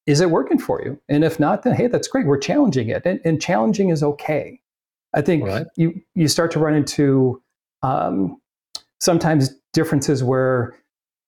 [0.06, 1.00] is it working for you?
[1.08, 2.26] And if not, then hey, that's great.
[2.26, 3.02] We're challenging it.
[3.04, 4.60] And, and challenging is okay.
[5.14, 5.66] I think Alright.
[5.76, 7.40] you you start to run into
[7.82, 8.40] um,
[9.00, 10.76] sometimes differences where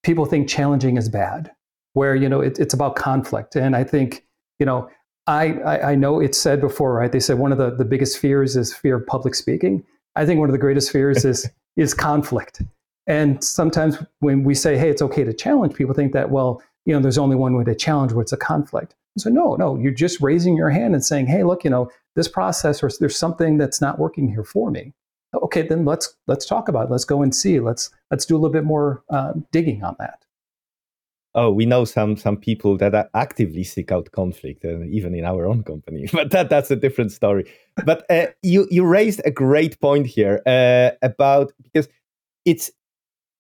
[0.02, 1.52] people think challenging is bad,
[1.92, 4.26] where you know it, it's about conflict, and I think
[4.58, 4.90] you know
[5.26, 7.12] I, I I know it's said before, right?
[7.12, 9.84] They said one of the the biggest fears is fear of public speaking.
[10.16, 12.62] I think one of the greatest fears is is conflict.
[13.06, 16.94] And sometimes when we say, "Hey, it's okay to challenge," people think that well, you
[16.94, 18.94] know, there's only one way to challenge where it's a conflict.
[19.18, 22.28] So no, no, you're just raising your hand and saying, "Hey, look, you know, this
[22.28, 24.92] process or there's something that's not working here for me."
[25.34, 26.90] Okay, then let's let's talk about it.
[26.90, 27.60] Let's go and see.
[27.60, 30.24] Let's let's do a little bit more uh, digging on that.
[31.34, 35.46] Oh, we know some some people that actively seek out conflict, uh, even in our
[35.46, 36.08] own company.
[36.12, 37.44] But that that's a different story.
[37.84, 41.88] But uh, you you raised a great point here uh, about because
[42.46, 42.70] it's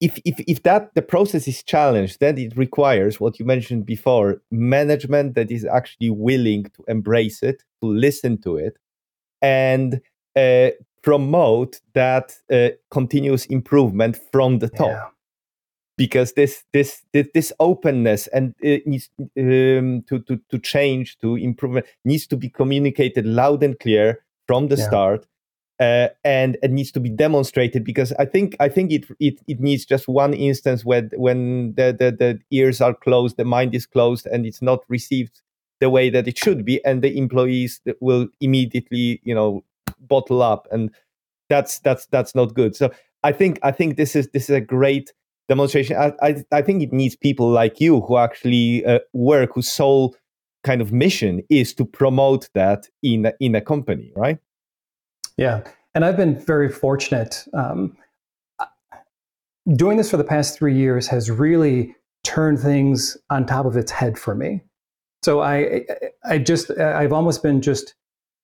[0.00, 4.42] if if if that the process is challenged, then it requires what you mentioned before
[4.50, 8.76] management that is actually willing to embrace it, to listen to it,
[9.40, 10.00] and
[10.36, 10.70] uh,
[11.02, 15.04] promote that uh, continuous improvement from the top Yeah.
[15.96, 21.36] because this this this, this openness and it needs um, to, to to change to
[21.36, 24.86] improvement needs to be communicated loud and clear from the Yeah.
[24.86, 25.26] start
[25.80, 29.60] uh, and it needs to be demonstrated because I think I think it it, it
[29.60, 33.86] needs just one instance when when the, the the ears are closed the mind is
[33.86, 35.42] closed and it's not received
[35.80, 39.62] the way that it should be and the employees will immediately you know
[40.00, 40.90] bottle up and
[41.50, 42.90] that's that's that's not good so
[43.26, 45.12] I think I think this is this is a great
[45.48, 45.96] demonstration.
[45.96, 50.14] I, I, I think it needs people like you who actually uh, work, whose sole
[50.62, 54.38] kind of mission is to promote that in in a company, right?
[55.36, 55.62] Yeah,
[55.94, 57.44] and I've been very fortunate.
[57.52, 57.96] Um,
[59.74, 61.94] doing this for the past three years has really
[62.24, 64.62] turned things on top of its head for me.
[65.24, 65.84] So I,
[66.24, 67.94] I just, I've almost been just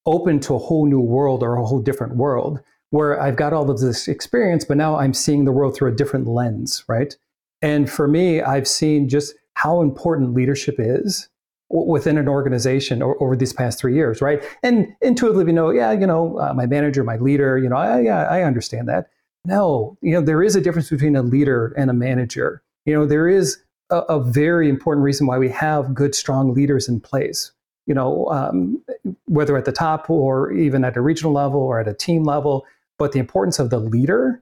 [0.06, 3.70] open to a whole new world or a whole different world where I've got all
[3.70, 7.16] of this experience, but now I'm seeing the world through a different lens, right?
[7.62, 11.28] And for me, I've seen just how important leadership is
[11.72, 14.42] within an organization o- over these past three years, right?
[14.62, 18.00] And intuitively, you know, yeah, you know, uh, my manager, my leader, you know, I,
[18.00, 19.08] yeah, I understand that.
[19.44, 22.62] No, you know, there is a difference between a leader and a manager.
[22.84, 23.58] You know, there is
[23.90, 27.50] a, a very important reason why we have good, strong leaders in place.
[27.86, 28.80] You know, um,
[29.24, 32.64] whether at the top or even at a regional level or at a team level,
[32.98, 34.40] but the importance of the leader,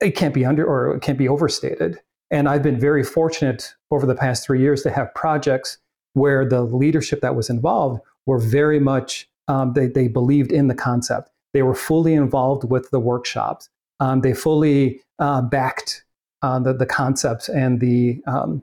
[0.00, 2.00] it can't be under or it can't be overstated.
[2.30, 5.78] And I've been very fortunate over the past three years to have projects
[6.16, 10.74] where the leadership that was involved were very much um, they, they believed in the
[10.74, 11.30] concept.
[11.52, 13.68] They were fully involved with the workshops.
[14.00, 16.04] Um, they fully uh, backed
[16.40, 18.62] uh, the, the concepts and the um,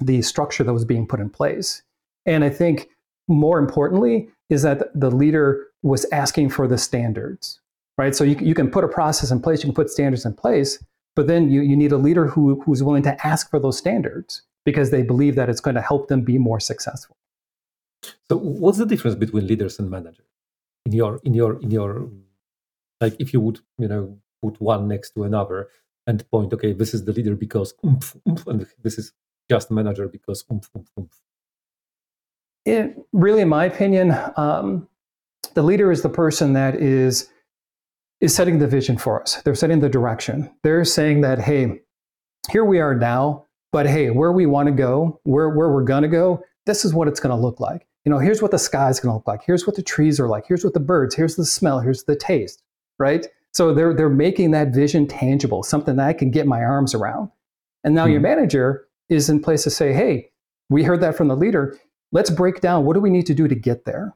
[0.00, 1.82] the structure that was being put in place.
[2.24, 2.88] And I think
[3.26, 7.60] more importantly is that the leader was asking for the standards,
[7.98, 8.14] right?
[8.14, 10.82] So you, you can put a process in place, you can put standards in place,
[11.16, 14.42] but then you, you need a leader who, who's willing to ask for those standards
[14.70, 17.16] because they believe that it's going to help them be more successful.
[18.28, 20.32] So, what's the difference between leaders and managers
[20.84, 21.90] in your in your in your
[23.00, 25.68] like if you would you know put one next to another
[26.06, 29.12] and point, okay, this is the leader because oomph, oomph, and this is
[29.50, 31.16] just manager because oomph, oomph, oomph.
[32.66, 34.86] It, really, in my opinion, um,
[35.54, 37.30] the leader is the person that is
[38.20, 39.40] is setting the vision for us.
[39.42, 40.50] They're setting the direction.
[40.62, 41.80] They're saying that, hey,
[42.50, 46.08] here we are now, but hey, where we want to go, where where we're gonna
[46.08, 47.86] go, this is what it's gonna look like.
[48.04, 49.42] You know, here's what the sky's gonna look like.
[49.44, 50.46] Here's what the trees are like.
[50.46, 51.14] Here's what the birds.
[51.14, 51.80] Here's the smell.
[51.80, 52.62] Here's the taste.
[52.98, 53.26] Right.
[53.52, 57.30] So they're they're making that vision tangible, something that I can get my arms around.
[57.84, 58.24] And now your Mhm.
[58.24, 60.30] manager is in place to say, hey,
[60.68, 61.76] we heard that from the leader.
[62.12, 64.14] Let's break down what do we need to do to get there.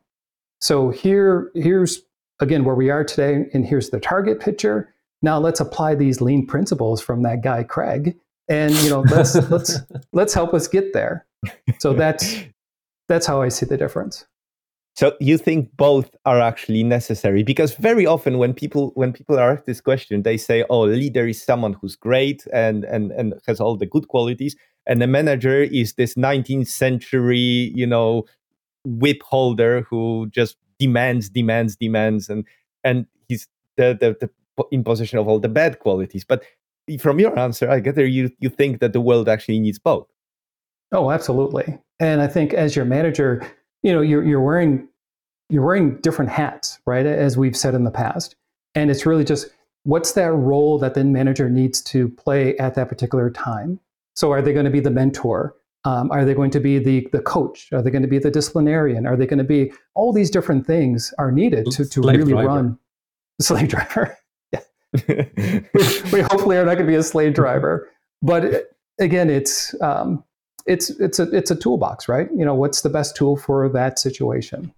[0.60, 2.02] So here, here's
[2.40, 4.92] again where we are today, and here's the target picture.
[5.22, 8.16] Now let's apply these lean principles from that guy Craig,
[8.48, 9.78] and you know let's let's
[10.12, 11.26] let's help us get there.
[11.78, 12.36] So that's
[13.08, 14.26] that's how I see the difference.
[14.94, 17.42] So you think both are actually necessary?
[17.42, 20.92] Because very often when people when people are asked this question, they say, "Oh, a
[20.92, 24.54] leader is someone who's great and and and has all the good qualities,
[24.86, 28.24] and the manager is this 19th century, you know,
[28.84, 32.46] whip holder who just demands, demands, demands, and
[32.84, 34.30] and he's the the, the
[34.70, 36.44] in possession of all the bad qualities." But
[36.98, 38.06] from your answer, I get there.
[38.06, 40.08] You you think that the world actually needs both.
[40.92, 41.78] Oh, absolutely.
[42.00, 43.46] And I think as your manager,
[43.82, 44.88] you know, you're you're wearing
[45.48, 47.06] you're wearing different hats, right?
[47.06, 48.36] As we've said in the past.
[48.74, 49.50] And it's really just
[49.84, 53.80] what's that role that the manager needs to play at that particular time.
[54.14, 55.54] So are they going to be the mentor?
[55.84, 57.68] Um, are they going to be the the coach?
[57.72, 59.06] Are they going to be the disciplinarian?
[59.06, 62.32] Are they going to be all these different things are needed to, to Slave really
[62.32, 62.48] driver.
[62.48, 62.78] run
[63.38, 64.16] the slave driver.
[65.08, 65.60] Yeah.
[66.12, 67.88] we hopefully are not going to be a slave driver.
[68.22, 70.22] But again, it's um,
[70.66, 72.28] it's it's a it's a toolbox, right?
[72.36, 74.72] You know, what's the best tool for that situation?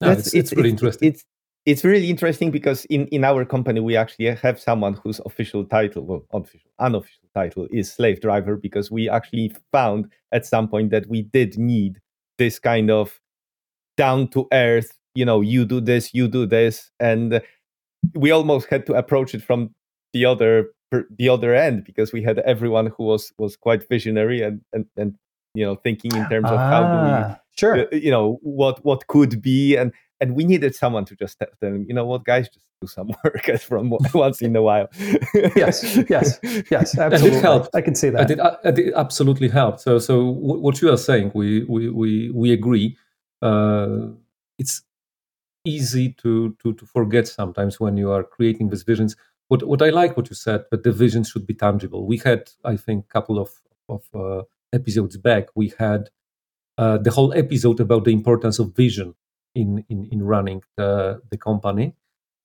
[0.00, 1.08] No, it's, it's, it's, really interesting.
[1.08, 1.24] It's
[1.66, 6.04] it's really interesting because in, in our company we actually have someone whose official title,
[6.04, 11.08] well, unofficial, unofficial title is slave driver because we actually found at some point that
[11.08, 12.00] we did need
[12.36, 13.18] this kind of
[13.96, 14.98] down to earth.
[15.14, 17.40] You know, you do this, you do this, and
[18.14, 19.74] we almost had to approach it from
[20.12, 20.70] the other
[21.18, 25.16] the other end because we had everyone who was was quite visionary and and, and
[25.54, 27.80] you know thinking in terms of ah, how do we ah, sure.
[27.80, 31.48] uh, you know what what could be and and we needed someone to just tell
[31.60, 34.88] them you know what guys just do some work from once in a while.
[35.56, 36.38] Yes yes
[36.70, 37.74] yes absolutely it helped.
[37.74, 38.30] I can see that.
[38.30, 38.38] It,
[38.78, 42.96] it absolutely helped so so what you are saying we we we, we agree.
[43.42, 44.08] Uh,
[44.58, 44.82] it's
[45.64, 49.16] easy to, to to forget sometimes when you are creating these visions
[49.48, 52.06] what what I like what you said, that the vision should be tangible.
[52.06, 53.50] We had, I think, a couple of
[53.88, 56.08] of uh, episodes back, we had
[56.78, 59.14] uh, the whole episode about the importance of vision
[59.54, 61.94] in in, in running the, the company.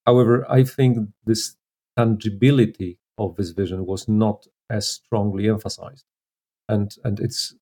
[0.06, 1.56] However, I think this
[1.98, 6.06] tangibility of this vision was not as strongly emphasized,
[6.70, 7.56] and and it's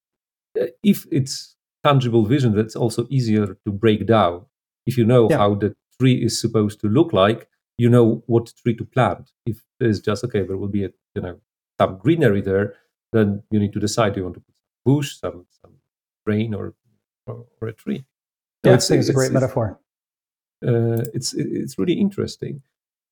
[0.84, 4.47] if it's tangible vision, that's also easier to break down.
[4.88, 5.38] If you know yeah.
[5.38, 7.48] how the tree is supposed to look like,
[7.78, 9.32] you know what tree to plant.
[9.46, 11.40] If it's just okay, there will be a you know
[11.80, 12.76] some greenery there,
[13.14, 15.74] then you need to decide do you want to put some bush, some some
[16.26, 16.74] rain, or
[17.28, 18.06] or, or a tree.
[18.66, 19.80] So yeah, it's, it's, a great it's, metaphor.
[20.66, 22.64] Uh, it's it's really interesting,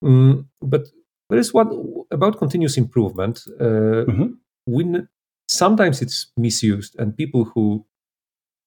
[0.03, 0.87] mm, but
[1.29, 3.43] there is one about continuous improvement.
[3.59, 4.27] Uh, mm-hmm.
[4.65, 5.07] When
[5.47, 7.85] sometimes it's misused, and people who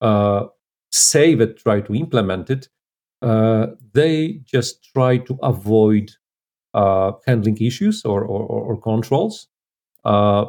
[0.00, 0.46] uh,
[0.92, 2.68] say that try to implement it
[3.22, 6.12] uh, they just try to avoid
[6.74, 9.48] uh, handling issues or, or, or controls
[10.04, 10.46] uh,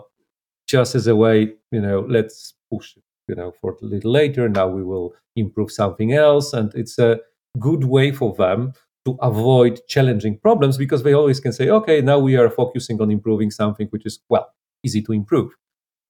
[0.67, 4.47] just as a way, you know, let's push it, you know, for a little later.
[4.47, 6.53] Now we will improve something else.
[6.53, 7.19] And it's a
[7.59, 8.73] good way for them
[9.05, 13.09] to avoid challenging problems because they always can say, okay, now we are focusing on
[13.11, 14.49] improving something which is, well,
[14.83, 15.51] easy to improve.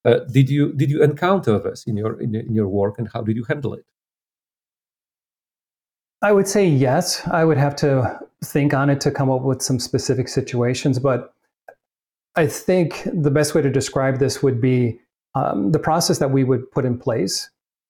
[0.05, 3.21] Uh, did you did you encounter this in your in, in your work and how
[3.21, 3.85] did you handle it?
[6.21, 7.25] I would say yes.
[7.27, 11.33] I would have to think on it to come up with some specific situations, but
[12.35, 14.99] I think the best way to describe this would be
[15.35, 17.49] um, the process that we would put in place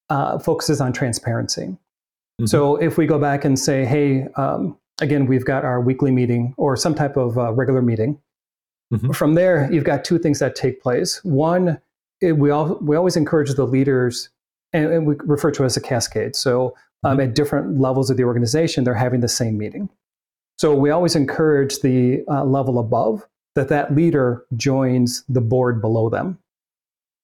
[0.09, 1.65] uh, focuses on transparency.
[1.67, 2.45] Mm-hmm.
[2.45, 6.53] So if we go back and say, hey, um, again, we've got our weekly meeting
[6.57, 8.19] or some type of uh, regular meeting.
[8.93, 9.11] Mm-hmm.
[9.11, 11.23] From there, you've got two things that take place.
[11.23, 11.79] One,
[12.21, 14.29] it, we all we always encourage the leaders,
[14.73, 16.35] and, and we refer to it as a cascade.
[16.35, 17.29] So um, mm-hmm.
[17.29, 19.89] at different levels of the organization, they're having the same meeting.
[20.57, 26.09] So we always encourage the uh, level above that that leader joins the board below
[26.09, 26.33] them.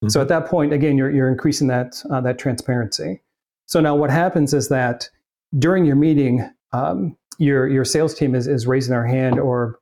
[0.02, 0.08] Mm-hmm.
[0.08, 3.20] So at that point, again, you're, you're increasing that, uh, that transparency.
[3.66, 5.08] So now what happens is that
[5.58, 9.78] during your meeting, um, your, your sales team is, is raising their hand or,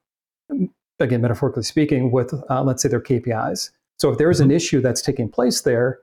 [0.98, 3.70] again, metaphorically speaking, with, uh, let's say, their KPIs.
[3.98, 4.50] So if there is mm-hmm.
[4.50, 6.00] an issue that's taking place there,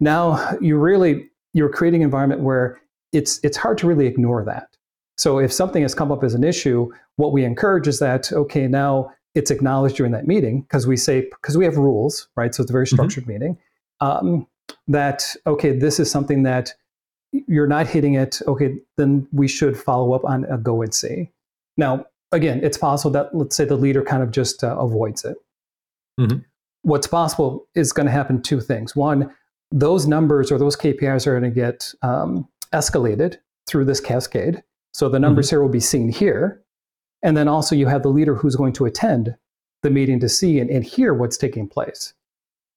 [0.00, 2.80] now you really, you're creating an environment where
[3.12, 4.68] it's it's hard to really ignore that.
[5.16, 8.66] So if something has come up as an issue, what we encourage is that okay,
[8.66, 12.54] now it's acknowledged during that meeting because we say because we have rules, right?
[12.54, 12.96] So it's a very mm-hmm.
[12.96, 13.32] structured mm-hmm.
[13.32, 13.58] meeting.
[14.00, 14.46] Um,
[14.86, 16.74] that okay, this is something that
[17.32, 18.40] you're not hitting it.
[18.46, 21.30] Okay, then we should follow up on a go and see.
[21.76, 25.36] Now, again, it's possible that let's say the leader kind of just uh, avoids it.
[26.20, 26.38] Mm-hmm.
[26.82, 28.96] What's possible is going to happen two things.
[28.96, 29.34] One,
[29.70, 34.62] those numbers or those KPIs are going to get um, escalated through this cascade.
[34.92, 35.56] So the numbers mm-hmm.
[35.56, 36.62] here will be seen here.
[37.22, 39.36] And then also you have the leader who's going to attend
[39.82, 42.14] the meeting to see and, and hear what's taking place.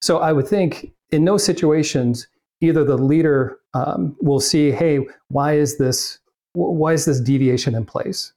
[0.01, 2.27] So I would think in those situations,
[2.59, 4.99] either the leader um, will see, hey,
[5.29, 6.19] why is this
[6.53, 8.33] why is this deviation in place?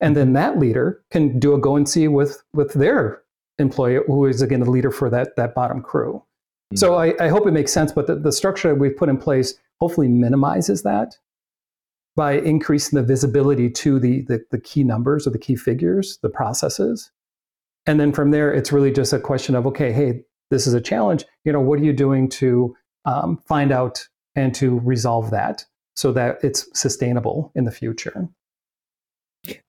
[0.00, 3.22] And then that leader can do a go and see with with their
[3.58, 6.14] employee, who is again the leader for that that bottom crew.
[6.14, 6.76] Mm-hmm.
[6.76, 7.92] So I, I, hope it makes sense.
[7.92, 11.16] But the, the structure that we've put in place hopefully minimizes that
[12.16, 16.28] by increasing the visibility to the, the, the, key numbers or the key figures, the
[16.28, 17.10] processes.
[17.86, 20.80] And then from there, it's really just a question of, okay, hey, this is a
[20.80, 21.24] challenge.
[21.44, 24.06] You know, what are you doing to um, find out
[24.36, 25.64] and to resolve that
[25.96, 28.28] so that it's sustainable in the future?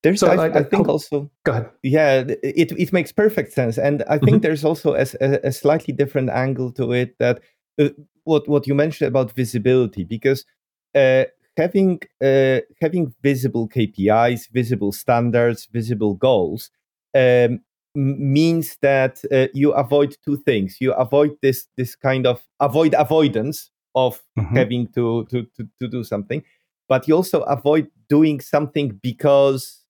[0.04, 1.70] There's, so I, I, I think also, go ahead.
[1.84, 3.78] Yeah, it, it makes perfect sense.
[3.78, 4.40] And I think mm-hmm.
[4.40, 7.42] there's also a, a, slightly different angle to it that
[7.80, 7.90] uh,
[8.26, 10.46] what what you mentioned about visibility because
[10.94, 11.24] uh,
[11.58, 16.70] having uh, having visible KPIs, visible standards, visible goals
[17.16, 17.62] um,
[17.96, 20.78] means that uh, you avoid two things.
[20.80, 24.56] You avoid this this kind of avoid avoidance of mm-hmm.
[24.56, 26.44] having to, to to to do something,
[26.90, 29.82] but you also avoid doing something because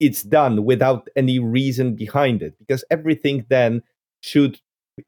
[0.00, 2.58] it's done without any reason behind it.
[2.58, 3.82] Because everything then
[4.20, 4.60] should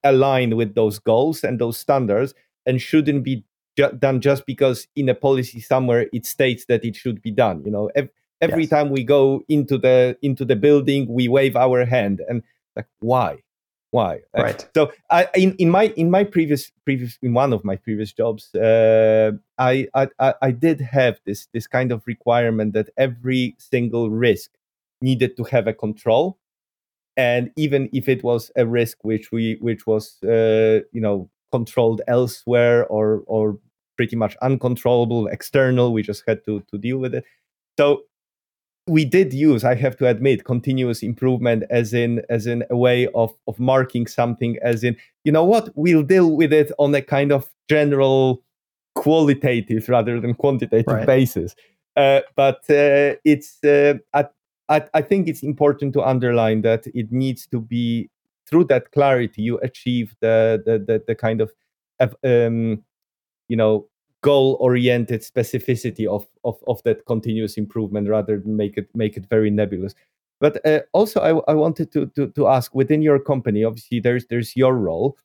[0.04, 2.34] align with those goals and those standards
[2.70, 3.44] and shouldn't be
[3.76, 7.62] ju- done just because in a policy somewhere it states that it should be done
[7.64, 7.90] you know?
[7.94, 8.10] Ev-
[8.40, 8.70] every yes.
[8.70, 12.42] time we go into the into the building we wave our hand and
[12.76, 13.38] like why?
[13.92, 14.20] Why?
[14.36, 14.64] Right.
[14.72, 18.54] so I, in, in my in my previous previous in one of my previous jobs
[18.54, 24.50] uh, I, I i did have this this kind of requirement that every single risk
[25.02, 26.38] needed to have a control.
[27.16, 32.03] And even if it was a risk which we which was uh, you know controlled
[32.09, 33.59] elsewhere or or
[33.96, 35.92] pretty much uncontrollable external.
[35.92, 37.24] We just had to to deal with it.
[37.78, 38.03] So
[38.86, 43.07] we did use i have to admit continuous improvement as in as in a way
[43.14, 45.70] of of marking something as in you know what?
[45.74, 48.42] We'll deal with it on a kind of general
[48.94, 51.07] qualitative rather than quantitative right.
[51.07, 51.55] basis.
[51.96, 54.32] Uh, but uh, it's uh, at
[54.68, 58.09] I, I think it's important to underline that it needs to be
[58.51, 61.53] through that clarity you achieve the the the, the kind of
[62.24, 62.82] um,
[63.48, 63.86] you know
[64.22, 69.26] goal oriented specificity of, of of that continuous improvement rather than make it make it
[69.30, 69.94] very nebulous.
[70.40, 74.26] But uh, also I, I wanted to, to to ask within your company obviously there's
[74.26, 75.16] there's your role.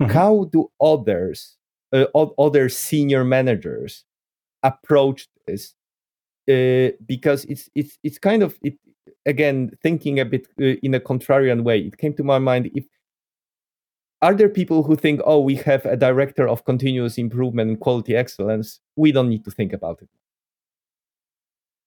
[0.00, 0.12] Mm-hmm.
[0.12, 1.56] how do others
[1.92, 4.04] uh, other senior managers
[4.62, 5.74] approach this?
[6.48, 8.74] Uh, because it's it's it's kind of it
[9.26, 12.84] again thinking a bit uh, in a contrarian way it came to my mind if
[14.20, 18.16] are there people who think oh we have a director of continuous improvement and quality
[18.16, 20.08] excellence we don't need to think about it.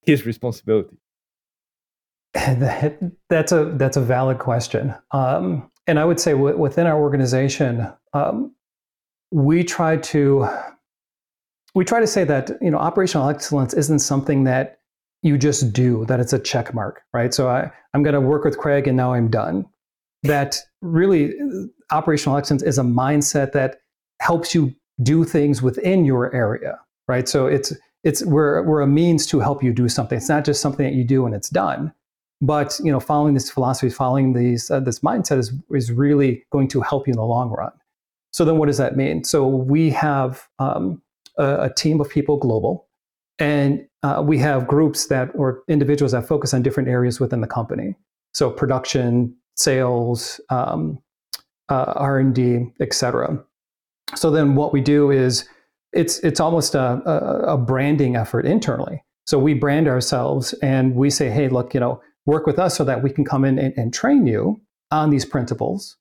[0.03, 0.97] His responsibility.
[2.33, 2.97] That,
[3.29, 4.95] that's a that's a valid question.
[5.11, 8.55] Um, and i would say w- within our organization um,
[9.31, 10.47] we try to
[11.73, 14.79] we try to say that you know operational excellence isn't something that
[15.21, 17.33] you just do that it's a check mark right?
[17.33, 19.65] So I, i'm going to work with craig and now i'm done.
[20.23, 21.33] That really
[21.91, 23.81] operational excellence is a mindset that
[24.19, 27.27] helps you do things within your area right?
[27.27, 30.17] So it's it's we're, we're a means to help you do something.
[30.17, 31.93] It's not just something that you do and it's done
[32.41, 36.67] but you know following this philosophy following these uh, this mindset is is really going
[36.67, 37.71] to help you in the long run.
[38.31, 39.23] So then what does that mean?
[39.23, 41.01] So we have um,
[41.37, 42.87] a, a team of people global,
[43.41, 47.47] and uh, we have groups that or individuals that focus on different areas within the
[47.47, 47.95] company.
[48.35, 50.99] So production, sales, um,
[51.67, 53.43] uh, R and D, etc.
[54.15, 55.49] So then what we do is
[55.91, 59.03] it's it's almost a, a, a branding effort internally.
[59.25, 62.83] So we brand ourselves and we say, hey, look, you know, work with us so
[62.83, 64.61] that we can come in and, and train you
[64.91, 65.97] on these principles.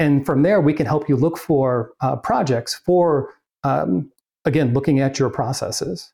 [0.00, 3.32] And from there, we can help you look for uh, projects for
[3.62, 4.10] um,
[4.44, 6.12] again, looking at your processes.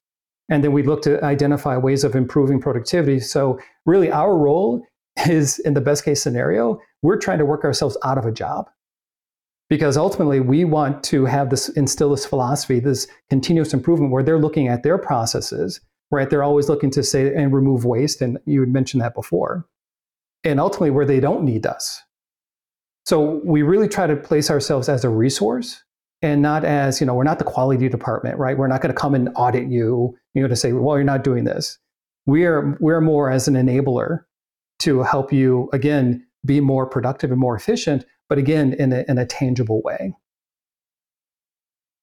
[0.48, 3.20] And then we look to identify ways of improving productivity.
[3.20, 4.82] So, really, our role
[5.28, 8.68] is in the best case scenario, we're trying to work ourselves out of a job.
[9.68, 14.38] Because ultimately, we want to have this instill this philosophy, this continuous improvement where they're
[14.38, 15.80] looking at their processes,
[16.12, 16.30] right?
[16.30, 18.22] They're always looking to say and remove waste.
[18.22, 19.66] And you had mentioned that before.
[20.44, 22.00] And ultimately, where they don't need us.
[23.04, 25.82] So, we really try to place ourselves as a resource
[26.22, 28.98] and not as you know we're not the quality department right we're not going to
[28.98, 31.78] come and audit you you know to say well you're not doing this
[32.26, 34.24] we're we're more as an enabler
[34.78, 39.18] to help you again be more productive and more efficient but again in a, in
[39.18, 40.14] a tangible way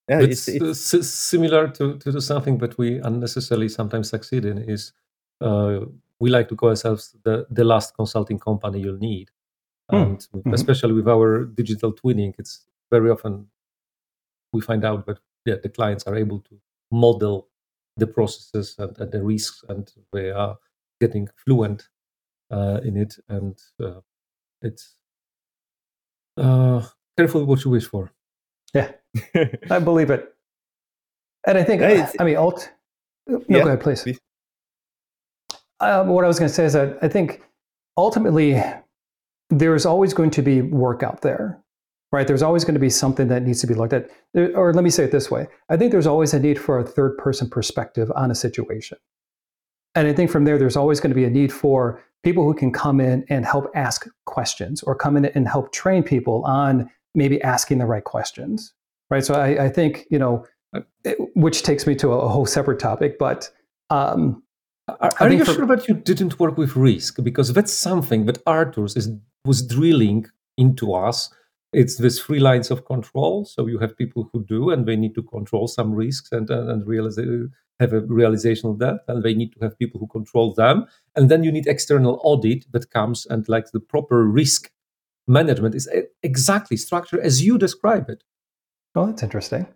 [0.10, 4.58] yeah, it's, it's, it's similar to, to do something but we unnecessarily sometimes succeed in
[4.58, 4.92] is
[5.42, 5.80] uh,
[6.20, 9.30] we like to call ourselves the, the last consulting company you'll need
[9.90, 9.96] hmm.
[9.96, 10.54] and mm-hmm.
[10.54, 13.48] especially with our digital twinning it's very often
[14.54, 16.60] we find out that yeah, the clients are able to
[16.92, 17.50] model
[17.98, 20.58] the processes and, and the risks, and they are
[21.02, 21.90] getting fluent
[22.52, 23.16] uh, in it.
[23.28, 24.02] And uh,
[24.62, 24.96] it's
[26.38, 26.86] uh,
[27.18, 28.12] careful what you wish for.
[28.74, 28.92] Yeah,
[29.70, 30.34] I believe it.
[31.46, 32.72] And I think, hey, I mean, alt.
[33.28, 34.04] No, yeah, go ahead, please.
[34.04, 34.20] please.
[35.80, 37.42] Um, what I was going to say is that I think
[37.98, 38.62] ultimately
[39.50, 41.63] there's always going to be work out there
[42.14, 42.28] right?
[42.28, 44.10] There's always going to be something that needs to be looked at.
[44.56, 46.86] Or let me say it this way I think there's always a need for a
[46.86, 48.98] third person perspective on a situation.
[49.96, 52.54] And I think from there, there's always going to be a need for people who
[52.54, 56.90] can come in and help ask questions or come in and help train people on
[57.14, 58.74] maybe asking the right questions,
[59.10, 59.26] right?
[59.26, 60.46] So I, I think, you know,
[61.36, 63.20] which takes me to a, whole separate topic.
[63.20, 63.52] But
[63.92, 64.42] um,
[64.88, 67.22] are, are you for, sure that you didn't work with risk?
[67.22, 69.10] Because that's something that Artur's is
[69.46, 70.26] was drilling
[70.58, 71.30] into us.
[71.74, 73.46] It's this three lines of control.
[73.46, 76.70] So you have people who do, and they need to control some risks and and,
[76.70, 77.18] and realize
[77.80, 80.86] have a realization of that, and they need to have people who control them.
[81.16, 84.72] And then you need external audit that comes and like the proper risk
[85.28, 85.90] management is
[86.22, 88.24] exactly structured as you describe it.
[88.96, 89.68] Oh, that's interesting.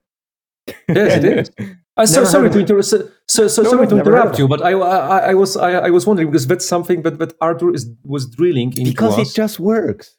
[0.87, 1.51] Yes, it is.
[1.97, 2.85] Uh, so, sorry to interrupt.
[2.85, 5.89] So, so, so no, sorry to interrupt you, but I, I, I was, I, I,
[5.89, 9.31] was wondering because that's something that, that Artur is was drilling into because us.
[9.31, 10.15] it just works.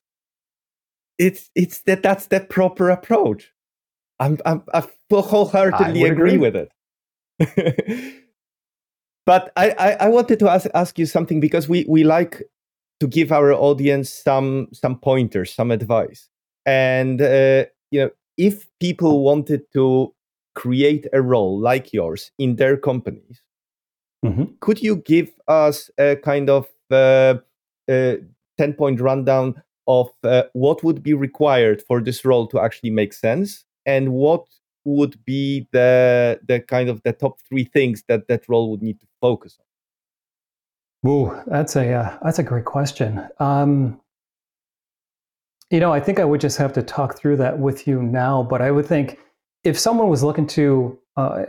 [1.18, 3.52] It's, it's that that's the proper approach.
[4.20, 6.72] I'm, I'm, I wholeheartedly agree, agree with it.
[9.26, 12.42] but I, I, I, wanted to ask, ask you something because we, we like
[13.00, 16.28] to give our audience some some pointers, some advice.
[16.66, 20.14] And uh, you know, if people wanted to
[20.54, 23.40] create a role like yours in their companies,
[24.24, 24.44] mm-hmm.
[24.60, 27.34] could you give us a kind of uh,
[27.88, 28.14] uh,
[28.58, 33.12] ten point rundown of uh, what would be required for this role to actually make
[33.12, 34.44] sense, and what
[34.84, 39.00] would be the the kind of the top three things that that role would need
[39.00, 41.10] to focus on?
[41.10, 43.26] Ooh, that's a uh, that's a great question.
[43.40, 44.00] Um,
[45.70, 48.42] you know, I think I would just have to talk through that with you now.
[48.42, 49.18] But I would think
[49.64, 51.44] if someone was looking to uh,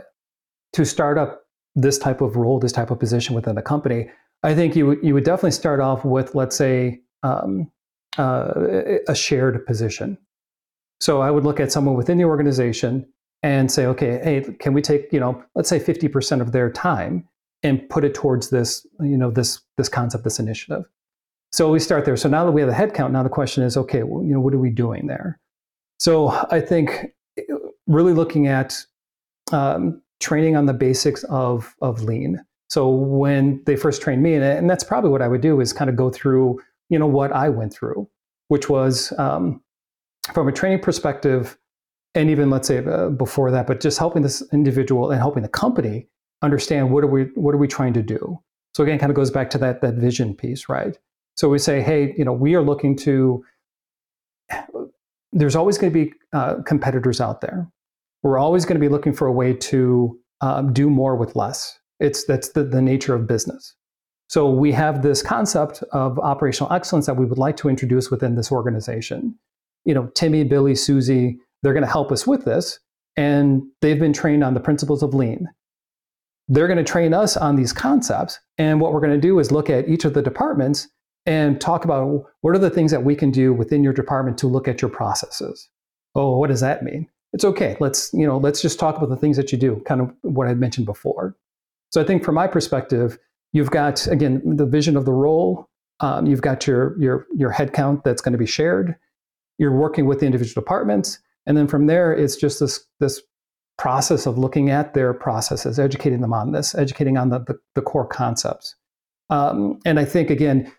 [0.72, 1.42] to start up
[1.74, 4.10] this type of role, this type of position within the company,
[4.42, 7.70] I think you would you would definitely start off with, let's say, um,
[8.18, 8.52] uh,
[9.08, 10.18] a shared position.
[11.00, 13.06] So I would look at someone within the organization
[13.42, 17.26] and say, okay, hey, can we take, you know, let's say 50% of their time
[17.62, 20.84] and put it towards this, you know, this this concept, this initiative.
[21.52, 22.16] So we start there.
[22.16, 24.40] So now that we have the headcount, now the question is, okay, well, you know,
[24.40, 25.38] what are we doing there?
[25.98, 27.12] So I think
[27.86, 28.78] really looking at
[29.52, 32.44] um, training on the basics of of lean.
[32.68, 35.72] So when they first trained me, and, and that's probably what I would do is
[35.72, 38.08] kind of go through, you know, what I went through,
[38.48, 39.62] which was um,
[40.34, 41.56] from a training perspective,
[42.14, 45.48] and even let's say uh, before that, but just helping this individual and helping the
[45.48, 46.08] company
[46.42, 48.38] understand what are we what are we trying to do.
[48.74, 50.98] So again, kind of goes back to that that vision piece, right?
[51.36, 53.44] So we say, hey, you know, we are looking to.
[55.32, 57.70] There's always going to be uh, competitors out there.
[58.24, 61.78] We're always going to be looking for a way to um, do more with less.
[62.00, 63.76] It's that's the, the nature of business.
[64.30, 68.36] So we have this concept of operational excellence that we would like to introduce within
[68.36, 69.36] this organization.
[69.84, 72.78] You know, Timmy, Billy, Susie, they're going to help us with this.
[73.16, 75.48] And they've been trained on the principles of lean.
[76.46, 78.38] They're going to train us on these concepts.
[78.56, 80.86] And what we're going to do is look at each of the departments
[81.26, 84.46] and talk about what are the things that we can do within your department to
[84.46, 85.68] look at your processes.
[86.14, 87.08] Oh, what does that mean?
[87.32, 87.76] It's okay.
[87.80, 90.46] Let's, you know, let's just talk about the things that you do, kind of what
[90.46, 91.34] I mentioned before.
[91.90, 93.18] So I think from my perspective,
[93.52, 95.68] you've got again the vision of the role.
[96.00, 98.96] Um, you've got your your your headcount that's going to be shared.
[99.58, 103.20] You're working with the individual departments, and then from there, it's just this this
[103.80, 107.80] process of looking at their processes, educating them on this, educating on the, the, the
[107.80, 108.76] core concepts.
[109.30, 110.70] Um, and I think, again,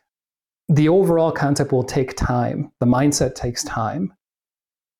[0.70, 2.72] the overall concept will take time.
[2.80, 4.14] The mindset takes time.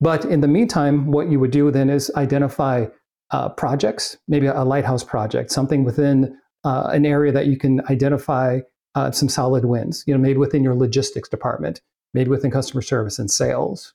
[0.00, 2.86] But in the meantime, what you would do then is identify
[3.30, 8.60] uh, projects, maybe a lighthouse project, something within uh, an area that you can identify
[8.94, 11.80] uh, some solid wins, you know, maybe within your logistics department,
[12.14, 13.94] maybe within customer service and sales.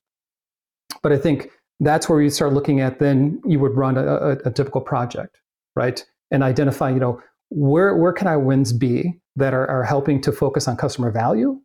[1.03, 4.31] But I think that's where you start looking at then you would run a, a,
[4.45, 5.39] a typical project,
[5.75, 6.03] right?
[6.31, 10.31] And identify, you know, where, where can our wins be that are, are helping to
[10.31, 11.61] focus on customer value,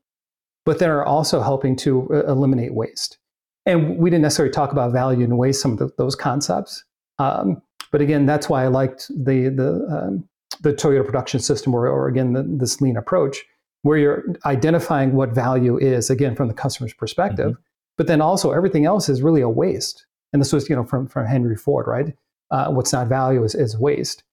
[0.64, 3.18] but then are also helping to uh, eliminate waste.
[3.64, 6.84] And we didn't necessarily talk about value and waste, some of the, those concepts.
[7.18, 10.28] Um, but again, that's why I liked the, the, um,
[10.60, 13.44] the Toyota production system, or, or again, the, this lean approach,
[13.82, 17.52] where you're identifying what value is, again, from the customer's perspective.
[17.52, 17.62] Mm-hmm
[17.96, 20.06] but then also everything else is really a waste.
[20.32, 22.14] And this was, you know, from, from Henry Ford, right?
[22.50, 24.24] Uh, what's not value is, is waste.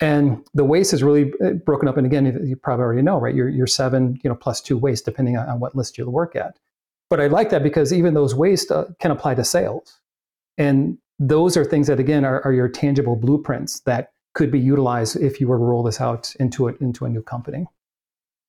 [0.00, 1.96] And the waste is really uh, broken up.
[1.96, 3.34] And again, you probably already know, right?
[3.34, 6.36] You're, you're seven, you know, plus two waste, depending on, on what list you work
[6.36, 6.58] at.
[7.10, 9.98] But I like that because even those waste uh, can apply to sales.
[10.56, 15.16] And those are things that, again, are, are your tangible blueprints that could be utilized
[15.16, 17.66] if you were to roll this out into, a, into a new company.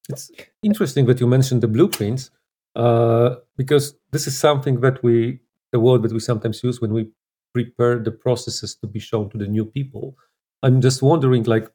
[0.08, 0.30] It's
[0.62, 2.30] interesting that you mentioned the blueprints
[2.76, 5.40] uh, because this is something that we,
[5.72, 7.10] the word that we sometimes use when we
[7.56, 10.16] prepare the processes to be shown to the new people.
[10.62, 11.68] I'm just wondering, like,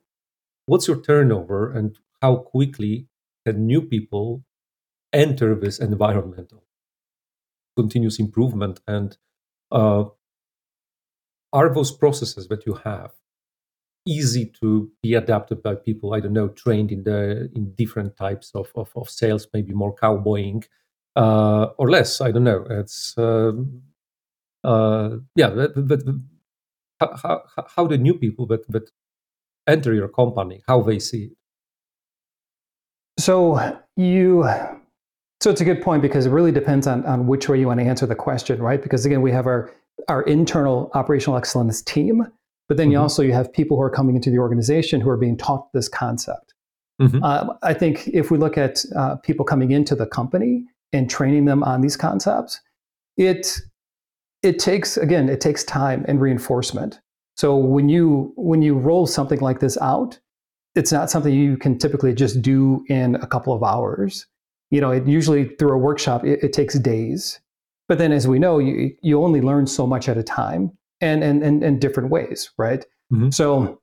[0.67, 3.09] what's your turnover and how quickly
[3.45, 4.45] can new people
[5.13, 6.63] enter this environment of
[7.77, 9.17] continuous improvement and
[9.73, 10.05] uh,
[11.53, 13.11] are those processes that you have
[14.07, 18.51] easy to be adapted by people i don't know trained in the in different types
[18.55, 20.63] of of, of sales maybe more cowboying
[21.17, 22.67] uh, or less i don't know.
[22.69, 23.53] It's uh,
[24.65, 26.03] uh, yeah but, but
[27.01, 28.91] how, how, how the new people that that
[29.67, 31.37] enter your company how they see it?
[33.19, 34.49] So you
[35.41, 37.81] so it's a good point because it really depends on, on which way you want
[37.81, 38.83] to answer the question right?
[38.83, 39.73] Because again we have our
[40.09, 42.27] our internal operational excellence team
[42.69, 42.93] but then mm-hmm.
[42.93, 45.73] you also you have people who are coming into the organization who are being taught
[45.73, 46.55] this concept.
[47.01, 47.23] Mm-hmm.
[47.23, 51.45] Uh, I think if we look at uh, people coming into the company and training
[51.45, 52.61] them on these concepts,
[53.17, 53.61] it
[54.43, 57.01] it takes again it takes time and reinforcement.
[57.37, 60.19] So when you when you roll something like this out,
[60.75, 64.27] it's not something you can typically just do in a couple of hours.
[64.71, 67.41] You know, it usually through a workshop it, it takes days.
[67.87, 70.73] But then, as we know, you you only learn so much at a time
[71.05, 72.85] and and and, and different ways, right?
[73.13, 73.31] Mm-hmm.
[73.31, 73.81] So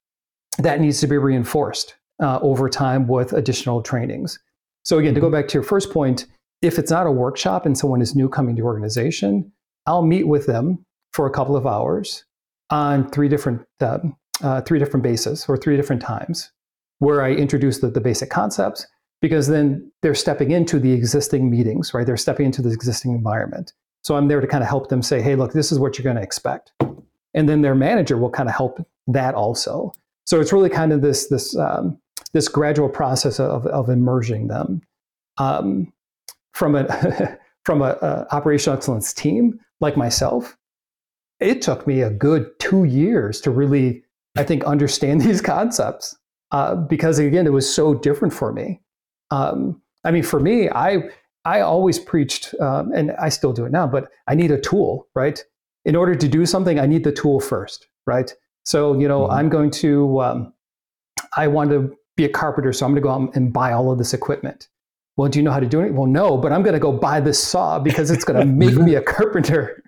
[0.57, 4.39] that needs to be reinforced uh, over time with additional trainings.
[4.84, 5.36] So again, to go mm-hmm.
[5.36, 6.26] back to your first point,
[6.61, 9.51] if it's not a workshop and someone is new coming to organization,
[9.86, 12.26] I'll meet with them for a couple of hours
[12.69, 13.99] on three different uh,
[14.43, 16.51] uh, three different bases or three different times,
[16.99, 18.88] where I introduce the, the basic concepts
[19.22, 22.07] because then they're stepping into the existing meetings, right?
[22.07, 23.72] They're stepping into the existing environment.
[24.03, 26.03] So I'm there to kind of help them say, hey, look, this is what you're
[26.03, 26.72] going to expect
[27.34, 29.92] and then their manager will kind of help that also.
[30.26, 32.00] So it's really kind of this this um,
[32.34, 34.82] this gradual process of of immersing them
[35.38, 35.92] um,
[36.54, 40.58] from a from a, a operational excellence team like myself.
[41.40, 44.04] It took me a good two years to really,
[44.38, 46.16] I think, understand these concepts
[46.52, 48.82] uh, because again, it was so different for me.
[49.32, 51.10] Um, I mean, for me, I
[51.44, 55.08] I always preached, um, and I still do it now, but I need a tool,
[55.16, 55.44] right?
[55.86, 58.34] In order to do something, I need the tool first, right?
[58.64, 59.34] So, you know, mm-hmm.
[59.34, 60.54] I'm going to, um,
[61.36, 63.92] I want to be a carpenter, so I'm going to go out and buy all
[63.92, 64.68] of this equipment.
[65.18, 65.94] Well, do you know how to do it?
[65.94, 68.76] Well, no, but I'm going to go buy this saw because it's going to make
[68.76, 69.84] me a carpenter.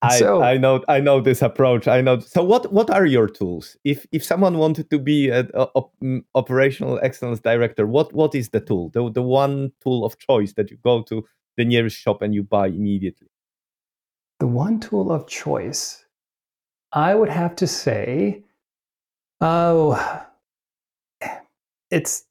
[0.00, 1.86] I, so, I know I know this approach.
[1.86, 2.18] I know.
[2.18, 3.76] So what what are your tools?
[3.84, 8.60] If if someone wanted to be an mm, operational excellence director, what what is the
[8.60, 8.90] tool?
[8.90, 11.24] The the one tool of choice that you go to
[11.56, 13.28] the nearest shop and you buy immediately
[14.42, 16.04] the one tool of choice,
[16.92, 18.42] I would have to say,
[19.40, 20.24] oh,
[21.92, 22.24] it's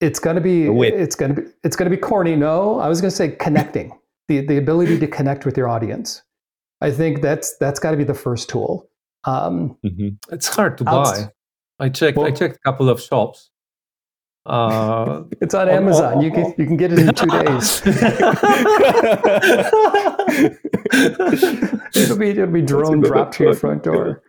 [0.00, 2.34] it's going to be it's going to be it's going to be corny.
[2.34, 6.24] No, I was going to say connecting the the ability to connect with your audience.
[6.80, 8.90] I think that's that's got to be the first tool.
[9.22, 10.34] Um, mm-hmm.
[10.34, 11.30] It's hard to buy.
[11.78, 12.18] I checked.
[12.18, 13.50] Well, I checked a couple of shops.
[14.48, 16.14] Uh, it's on Amazon.
[16.14, 17.82] Oh, oh, you can you can get it in two days.
[21.94, 24.22] it'll be it'll be drone dropped to your front door.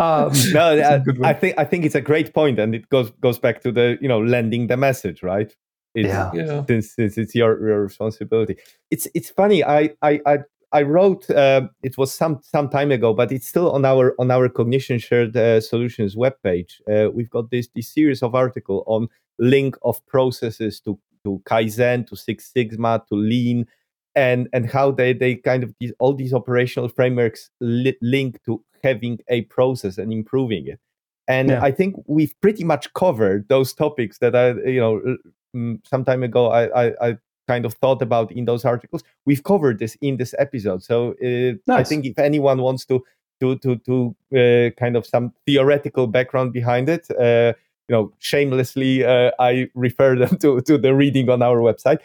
[0.00, 3.38] Um, no, I, I, think I think it's a great point, and it goes goes
[3.38, 5.54] back to the you know lending the message, right?
[5.94, 6.30] It's, yeah.
[6.32, 6.64] yeah.
[6.66, 8.56] Since, since it's your, your responsibility.
[8.90, 9.62] It's it's funny.
[9.62, 10.38] I I I,
[10.72, 11.28] I wrote.
[11.30, 14.98] Uh, it was some some time ago, but it's still on our on our cognition
[14.98, 16.80] shared uh, solutions webpage.
[16.90, 19.08] Uh, we've got this this series of article on
[19.38, 23.66] link of processes to to Kaizen, to Six Sigma, to Lean,
[24.14, 28.62] and and how they they kind of these, all these operational frameworks li- link to
[28.82, 30.80] having a process and improving it
[31.28, 31.62] and yeah.
[31.62, 35.16] i think we've pretty much covered those topics that i you know
[35.54, 37.16] mm, some time ago I, I, I
[37.48, 39.02] kind of thought about in those articles.
[39.26, 41.80] We've covered this in this episode so uh, nice.
[41.80, 43.04] i think if anyone wants to
[43.40, 47.52] to to to uh, kind of some theoretical background behind it uh,
[47.88, 51.98] you know shamelessly uh, i refer them to to the reading on our website.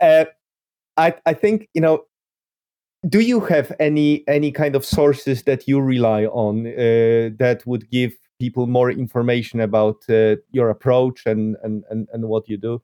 [0.00, 0.26] Uh,
[0.96, 2.04] I, I think you know
[3.08, 7.90] do you have any any kind of sources that you rely on uh, that would
[7.90, 12.82] give people more information about uh, your approach and, and and and what you do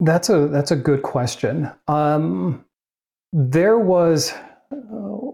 [0.00, 2.64] that's a that's a good question um,
[3.32, 4.32] there was
[4.72, 5.30] uh,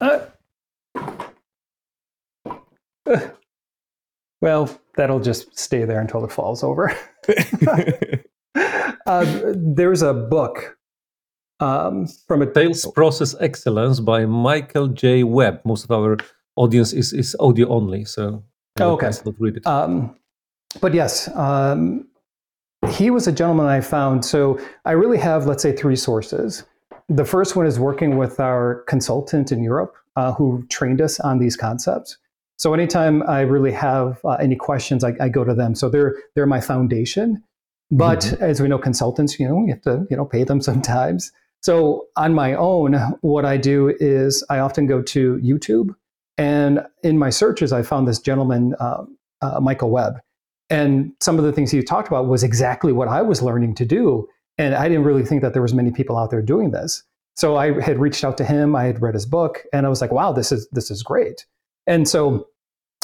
[0.00, 0.26] uh
[4.40, 6.94] well, that'll just stay there until it falls over.
[9.06, 10.76] uh, there's a book
[11.60, 15.24] um, from a Sales Process Excellence by Michael J.
[15.24, 15.60] Webb.
[15.64, 16.18] Most of our
[16.56, 18.44] audience is, is audio only, so
[18.80, 19.10] oh, okay.
[19.66, 20.16] Um,
[20.80, 22.06] but yes, um,
[22.90, 24.24] he was a gentleman I found.
[24.24, 26.64] So I really have, let's say, three sources.
[27.08, 31.38] The first one is working with our consultant in Europe uh, who trained us on
[31.38, 32.18] these concepts.
[32.56, 35.76] So anytime I really have uh, any questions, I, I, go to them.
[35.76, 37.42] So they're they're my foundation.
[37.90, 38.42] But mm-hmm.
[38.42, 41.32] as we know, consultants, you know, we have to, you know, pay them sometimes.
[41.60, 45.94] So on my own, what I do is I often go to YouTube,
[46.38, 49.04] and in my searches, I found this gentleman, uh,
[49.42, 50.20] uh, Michael Webb,
[50.70, 53.84] and some of the things he talked about was exactly what I was learning to
[53.84, 57.02] do, and I didn't really think that there was many people out there doing this.
[57.34, 60.00] So I had reached out to him, I had read his book, and I was
[60.00, 61.46] like, "Wow, this is this is great."
[61.86, 62.48] And so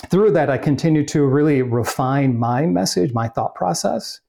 [0.07, 4.21] through that, I continued to really refine my message, my thought process,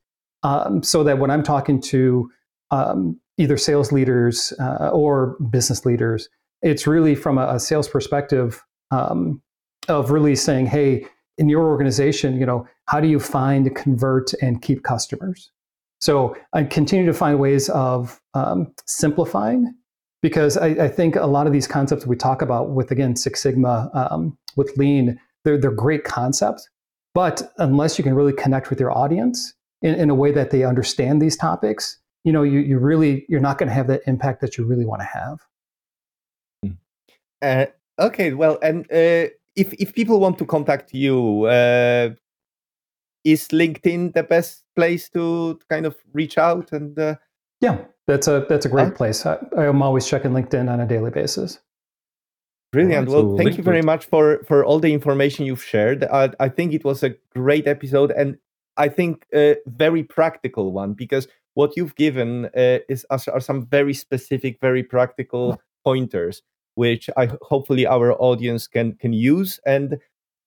[0.44, 2.32] um, so that when I'm talking to
[2.72, 6.30] um, either sales leaders uh, or business leaders,
[6.62, 9.42] it's really from a, a sales perspective um,
[9.88, 11.06] of really saying, hey,
[11.38, 15.52] in your organization, you know, how do you find, convert, and keep customers?
[16.00, 19.74] So I continue to find ways of um, simplifying
[20.22, 23.42] because I, I, think a lot of these concepts we talk about with again Six
[23.42, 26.68] Sigma, um, with Lean, they're they're great concepts,
[27.14, 30.64] but unless you can really connect with your audience in, in a way that they
[30.64, 34.42] understand these topics, you know, you, you really you're not going to have that impact
[34.42, 35.40] that you really want to have.
[36.64, 36.72] Hmm.
[38.00, 42.10] Okay, well, and uh, if if people want to contact you, uh,
[43.24, 46.98] is LinkedIn the best place to, to kind of reach out and?
[46.98, 47.16] Uh,
[47.62, 47.78] yeah,
[48.08, 49.26] that's a that's a great place.
[49.26, 51.60] I, I'm always checking LinkedIn on a daily basis.
[52.72, 53.08] Brilliant.
[53.08, 56.04] Well, so thank you very much for for all the information you've shared.
[56.04, 58.38] I, I think it was a great episode, and
[58.76, 63.94] I think a very practical one because what you've given uh, is are some very
[63.94, 66.42] specific, very practical pointers,
[66.76, 69.60] which I hopefully our audience can can use.
[69.66, 69.98] And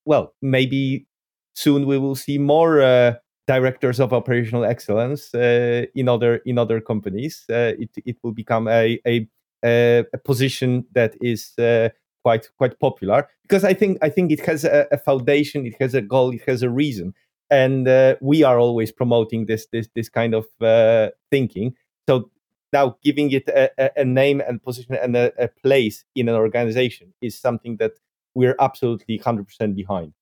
[0.04, 1.06] well, maybe
[1.54, 3.14] soon we will see more uh,
[3.46, 7.44] directors of operational excellence uh, in other in other companies.
[7.50, 9.28] Uh, it it will become a a,
[9.64, 11.88] a position that is uh,
[12.22, 15.94] quite quite popular because I think I think it has a, a foundation, it has
[15.94, 17.14] a goal, it has a reason
[17.50, 21.74] and uh, we are always promoting this this this kind of uh, thinking.
[22.08, 22.30] So
[22.72, 27.12] now giving it a, a name and position and a, a, place in an organization
[27.20, 27.92] is something that
[28.34, 30.12] we're absolutely 100% behind.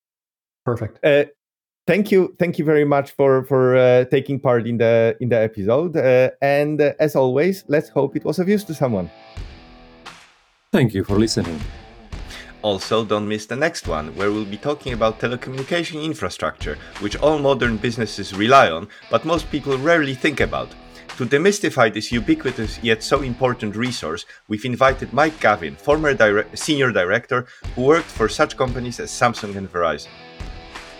[0.65, 1.05] Perfect.
[1.05, 1.25] Uh,
[1.87, 5.39] thank you, thank you very much for for uh, taking part in the in the
[5.39, 5.97] episode.
[5.97, 9.11] Uh, and uh, as always, let's hope it was of use to someone.
[10.73, 11.61] Thank you for listening.
[12.63, 17.39] Also, don't miss the next one, where we'll be talking about telecommunication infrastructure, which all
[17.39, 20.69] modern businesses rely on, but most people rarely think about.
[21.17, 26.93] To demystify this ubiquitous yet so important resource, we've invited Mike Gavin, former dire- senior
[26.93, 30.09] director who worked for such companies as Samsung and Verizon.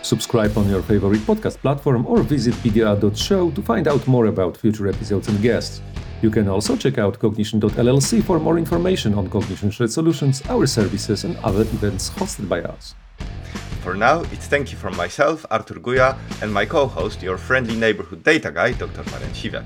[0.01, 4.87] Subscribe on your favorite podcast platform or visit bda.show to find out more about future
[4.87, 5.81] episodes and guests.
[6.23, 11.25] You can also check out Cognition.llc for more information on Cognition Shared Solutions, our services,
[11.25, 12.95] and other events hosted by us.
[13.83, 17.75] For now, it's thank you from myself, Artur Guja, and my co host, your friendly
[17.75, 19.03] neighborhood data guy, Dr.
[19.11, 19.65] Marian Siwiak.